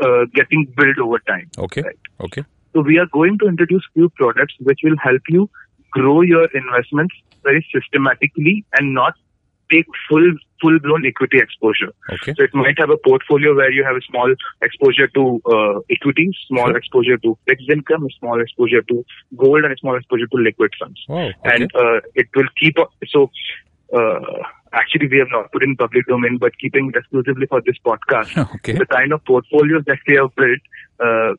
uh, 0.00 0.24
getting 0.34 0.64
built 0.76 0.98
over 0.98 1.18
time. 1.30 1.48
Okay. 1.58 1.82
Right. 1.82 1.98
Okay. 2.28 2.44
So 2.74 2.80
we 2.80 2.98
are 2.98 3.06
going 3.12 3.38
to 3.40 3.46
introduce 3.46 3.86
few 3.94 4.08
products 4.20 4.54
which 4.60 4.80
will 4.82 4.96
help 4.96 5.20
you 5.28 5.48
grow 5.90 6.22
your 6.22 6.46
investments 6.60 7.14
very 7.44 7.64
systematically 7.74 8.64
and 8.78 8.94
not 8.94 9.14
take 9.72 9.86
full 10.08 10.28
full 10.60 10.78
blown 10.84 11.04
equity 11.10 11.38
exposure. 11.44 11.90
Okay. 12.16 12.34
So 12.36 12.44
it 12.48 12.54
might 12.54 12.78
have 12.78 12.90
a 12.90 12.96
portfolio 13.08 13.54
where 13.60 13.72
you 13.78 13.82
have 13.84 13.96
a 13.96 14.04
small 14.10 14.32
exposure 14.68 15.08
to 15.18 15.22
uh, 15.54 15.80
equities, 15.96 16.34
small 16.46 16.66
Sure. 16.68 16.76
exposure 16.76 17.16
to 17.24 17.36
fixed 17.48 17.68
income, 17.76 18.04
a 18.04 18.12
small 18.20 18.40
exposure 18.40 18.82
to 18.90 19.04
gold, 19.36 19.64
and 19.64 19.72
a 19.72 19.76
small 19.78 19.96
exposure 19.96 20.28
to 20.34 20.36
liquid 20.48 20.72
funds. 20.80 21.00
Wow. 21.08 21.18
Okay. 21.26 21.34
And 21.54 21.64
uh, 21.74 21.98
it 22.14 22.28
will 22.36 22.50
keep 22.60 22.78
up. 22.78 22.92
So 23.08 23.30
uh, 23.92 24.20
actually, 24.72 25.08
we 25.08 25.18
have 25.18 25.28
not 25.32 25.50
put 25.52 25.62
in 25.64 25.76
public 25.76 26.06
domain, 26.06 26.38
but 26.38 26.56
keeping 26.58 26.90
it 26.94 26.96
exclusively 26.96 27.46
for 27.46 27.60
this 27.66 27.78
podcast 27.84 28.30
okay. 28.56 28.74
the 28.74 28.86
kind 28.86 29.12
of 29.12 29.24
portfolios 29.24 29.84
that 29.86 29.98
we 30.06 30.14
have 30.16 30.30
built, 30.36 30.60
uh, 31.06 31.32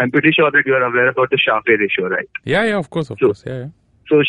I'm 0.00 0.10
pretty 0.10 0.32
sure 0.32 0.50
that 0.50 0.62
you 0.66 0.74
are 0.74 0.82
aware 0.82 1.08
about 1.08 1.30
the 1.30 1.38
Sharpe 1.38 1.68
ratio, 1.68 2.08
right? 2.08 2.28
Yeah. 2.44 2.64
Yeah. 2.64 2.78
Of 2.78 2.88
course. 2.90 3.10
Of 3.10 3.18
So- 3.20 3.26
course. 3.26 3.44
Yeah. 3.46 3.58
yeah. 3.58 3.68
So 4.08 4.22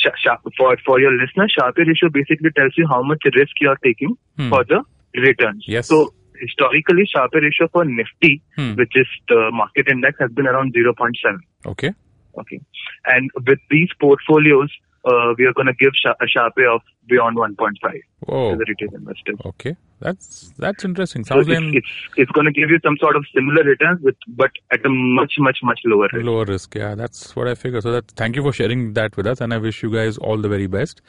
for 0.57 0.75
for 0.85 0.99
your 0.99 1.11
listener, 1.13 1.47
Sharpe 1.49 1.77
ratio 1.77 2.09
basically 2.09 2.51
tells 2.51 2.73
you 2.77 2.87
how 2.87 3.01
much 3.03 3.19
risk 3.35 3.51
you 3.61 3.69
are 3.69 3.79
taking 3.83 4.15
Hmm. 4.37 4.49
for 4.49 4.63
the 4.63 4.83
returns. 5.15 5.63
Yes. 5.67 5.87
So 5.87 6.13
historically, 6.39 7.05
Sharpe 7.13 7.33
ratio 7.35 7.67
for 7.71 7.85
Nifty, 7.85 8.41
Hmm. 8.55 8.73
which 8.75 8.93
is 8.95 9.07
the 9.27 9.49
market 9.51 9.87
index, 9.87 10.17
has 10.19 10.31
been 10.31 10.47
around 10.47 10.73
0.7. 10.73 11.39
Okay. 11.65 11.93
Okay, 12.39 12.59
and 13.07 13.31
with 13.47 13.59
these 13.71 13.89
portfolios, 13.99 14.69
uh, 15.07 15.33
we 15.37 15.45
are 15.45 15.53
going 15.53 15.67
to 15.67 15.73
give 15.73 15.91
a 16.05 16.27
Sharpe 16.27 16.57
of 16.69 16.81
beyond 17.07 17.37
1.5 17.37 18.01
Whoa. 18.19 18.51
to 18.51 18.57
the 18.57 18.65
retail 18.67 18.95
investors. 18.95 19.37
Okay. 19.45 19.75
That's 19.99 20.53
that's 20.59 20.85
interesting. 20.85 21.23
So 21.23 21.39
it's, 21.39 21.49
like 21.49 21.59
it's 21.73 21.87
it's 22.17 22.31
going 22.31 22.45
to 22.45 22.51
give 22.51 22.69
you 22.69 22.79
some 22.83 22.97
sort 22.99 23.15
of 23.15 23.25
similar 23.33 23.63
returns, 23.63 23.99
with 24.03 24.15
but 24.27 24.51
at 24.71 24.85
a 24.85 24.89
much 24.89 25.33
much 25.39 25.57
much 25.63 25.79
lower 25.85 26.07
risk. 26.13 26.25
lower 26.25 26.45
risk. 26.45 26.75
Yeah, 26.75 26.93
that's 26.93 27.35
what 27.35 27.47
I 27.47 27.55
figured. 27.55 27.81
So 27.81 27.91
that 27.91 28.11
thank 28.11 28.35
you 28.35 28.43
for 28.43 28.53
sharing 28.53 28.93
that 28.93 29.17
with 29.17 29.25
us, 29.25 29.41
and 29.41 29.53
I 29.53 29.57
wish 29.57 29.81
you 29.81 29.91
guys 29.91 30.19
all 30.19 30.37
the 30.37 30.49
very 30.49 30.67
best. 30.67 31.01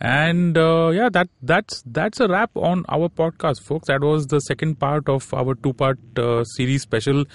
And 0.00 0.56
uh, 0.56 0.90
yeah, 0.94 1.10
that 1.10 1.28
that's 1.42 1.82
that's 1.84 2.18
a 2.20 2.28
wrap 2.28 2.50
on 2.54 2.86
our 2.88 3.10
podcast, 3.10 3.60
folks. 3.60 3.88
That 3.88 4.00
was 4.00 4.28
the 4.28 4.40
second 4.40 4.80
part 4.80 5.10
of 5.10 5.34
our 5.34 5.54
two-part 5.54 5.98
uh, 6.16 6.44
series 6.44 6.80
special 6.80 7.26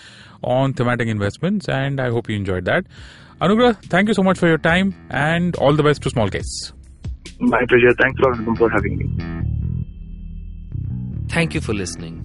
on 0.44 0.74
thematic 0.74 1.08
investments, 1.08 1.70
and 1.70 2.02
I 2.02 2.10
hope 2.10 2.28
you 2.30 2.36
enjoyed 2.36 2.66
that. 2.66 2.88
Anugrah, 3.46 3.76
thank 3.94 4.08
you 4.08 4.16
so 4.16 4.24
much 4.24 4.40
for 4.40 4.48
your 4.48 4.58
time, 4.58 4.96
and 5.12 5.56
all 5.58 5.76
the 5.76 5.84
best 5.84 6.02
to 6.02 6.10
Small 6.10 6.30
Case. 6.30 6.74
My 7.40 7.64
pleasure. 7.70 7.94
Thanks 8.02 8.20
for, 8.20 8.34
for 8.56 8.72
having 8.72 8.98
me. 8.98 9.06
Thank 11.30 11.54
you 11.54 11.62
for 11.62 11.76
listening. 11.76 12.24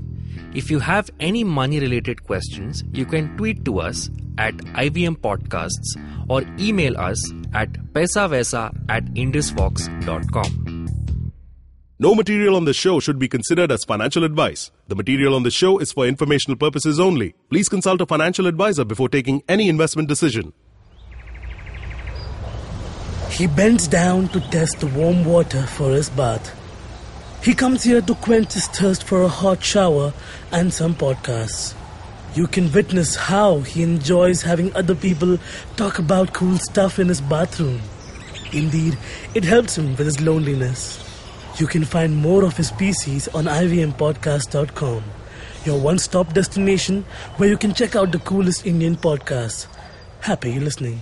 If 0.55 0.71
you 0.71 0.79
have 0.79 1.11
any 1.21 1.45
money 1.45 1.79
related 1.79 2.25
questions, 2.25 2.85
you 2.95 3.05
can 3.05 3.37
tweet 3.37 3.67
to 3.67 3.81
us 3.81 4.09
at 4.39 4.57
IVM 4.85 5.19
Podcasts 5.19 5.95
or 6.31 6.43
email 6.59 6.97
us 6.99 7.21
at 7.53 7.71
paisavaisa 7.93 8.75
at 8.89 9.05
indusvox.com. 9.13 10.87
No 11.99 12.15
material 12.15 12.57
on 12.57 12.65
this 12.65 12.77
show 12.77 12.99
should 12.99 13.19
be 13.19 13.29
considered 13.29 13.71
as 13.71 13.85
financial 13.85 14.25
advice. 14.25 14.71
The 14.89 14.97
material 14.97 15.35
on 15.35 15.43
the 15.43 15.51
show 15.51 15.77
is 15.81 15.93
for 15.93 16.07
informational 16.07 16.57
purposes 16.57 16.99
only. 16.99 17.35
Please 17.51 17.69
consult 17.69 18.01
a 18.01 18.07
financial 18.07 18.47
advisor 18.47 18.87
before 18.87 19.11
taking 19.11 19.43
any 19.51 19.69
investment 19.69 20.09
decision. 20.09 20.55
He 23.41 23.47
bends 23.47 23.89
down 23.89 24.29
to 24.35 24.41
test 24.51 24.81
the 24.81 24.87
warm 24.87 25.25
water 25.25 25.63
for 25.63 25.93
his 25.93 26.11
bath. 26.11 26.55
He 27.43 27.55
comes 27.55 27.85
here 27.85 28.03
to 28.03 28.15
quench 28.17 28.53
his 28.53 28.67
thirst 28.67 29.05
for 29.05 29.23
a 29.23 29.29
hot 29.29 29.65
shower 29.65 30.13
and 30.53 30.71
some 30.71 30.95
podcasts. 30.95 31.73
You 32.35 32.47
can 32.47 32.71
witness 32.71 33.17
how 33.17 33.61
he 33.61 33.83
enjoys 33.83 34.43
having 34.43 34.77
other 34.77 34.95
people 34.95 35.39
talk 35.77 35.99
about 35.99 36.35
cool 36.35 36.59
stuff 36.59 36.99
in 36.99 37.09
his 37.09 37.23
bathroom. 37.23 37.81
Indeed, 38.53 38.99
it 39.33 39.45
helps 39.45 39.79
him 39.79 39.97
with 39.97 40.05
his 40.05 40.21
loneliness. 40.21 41.03
You 41.59 41.67
can 41.67 41.87
find 41.87 42.15
more 42.15 42.45
of 42.45 42.59
his 42.59 42.69
species 42.69 43.27
on 43.29 43.47
ivmpodcast.com, 43.47 45.03
your 45.65 45.81
one 45.81 45.99
stop 45.99 46.35
destination 46.35 47.07
where 47.39 47.49
you 47.49 47.57
can 47.57 47.73
check 47.73 47.97
out 47.97 48.13
the 48.13 48.19
coolest 48.19 48.67
Indian 48.67 48.97
podcasts. 48.97 49.67
Happy 50.21 50.61
listening. 50.61 51.01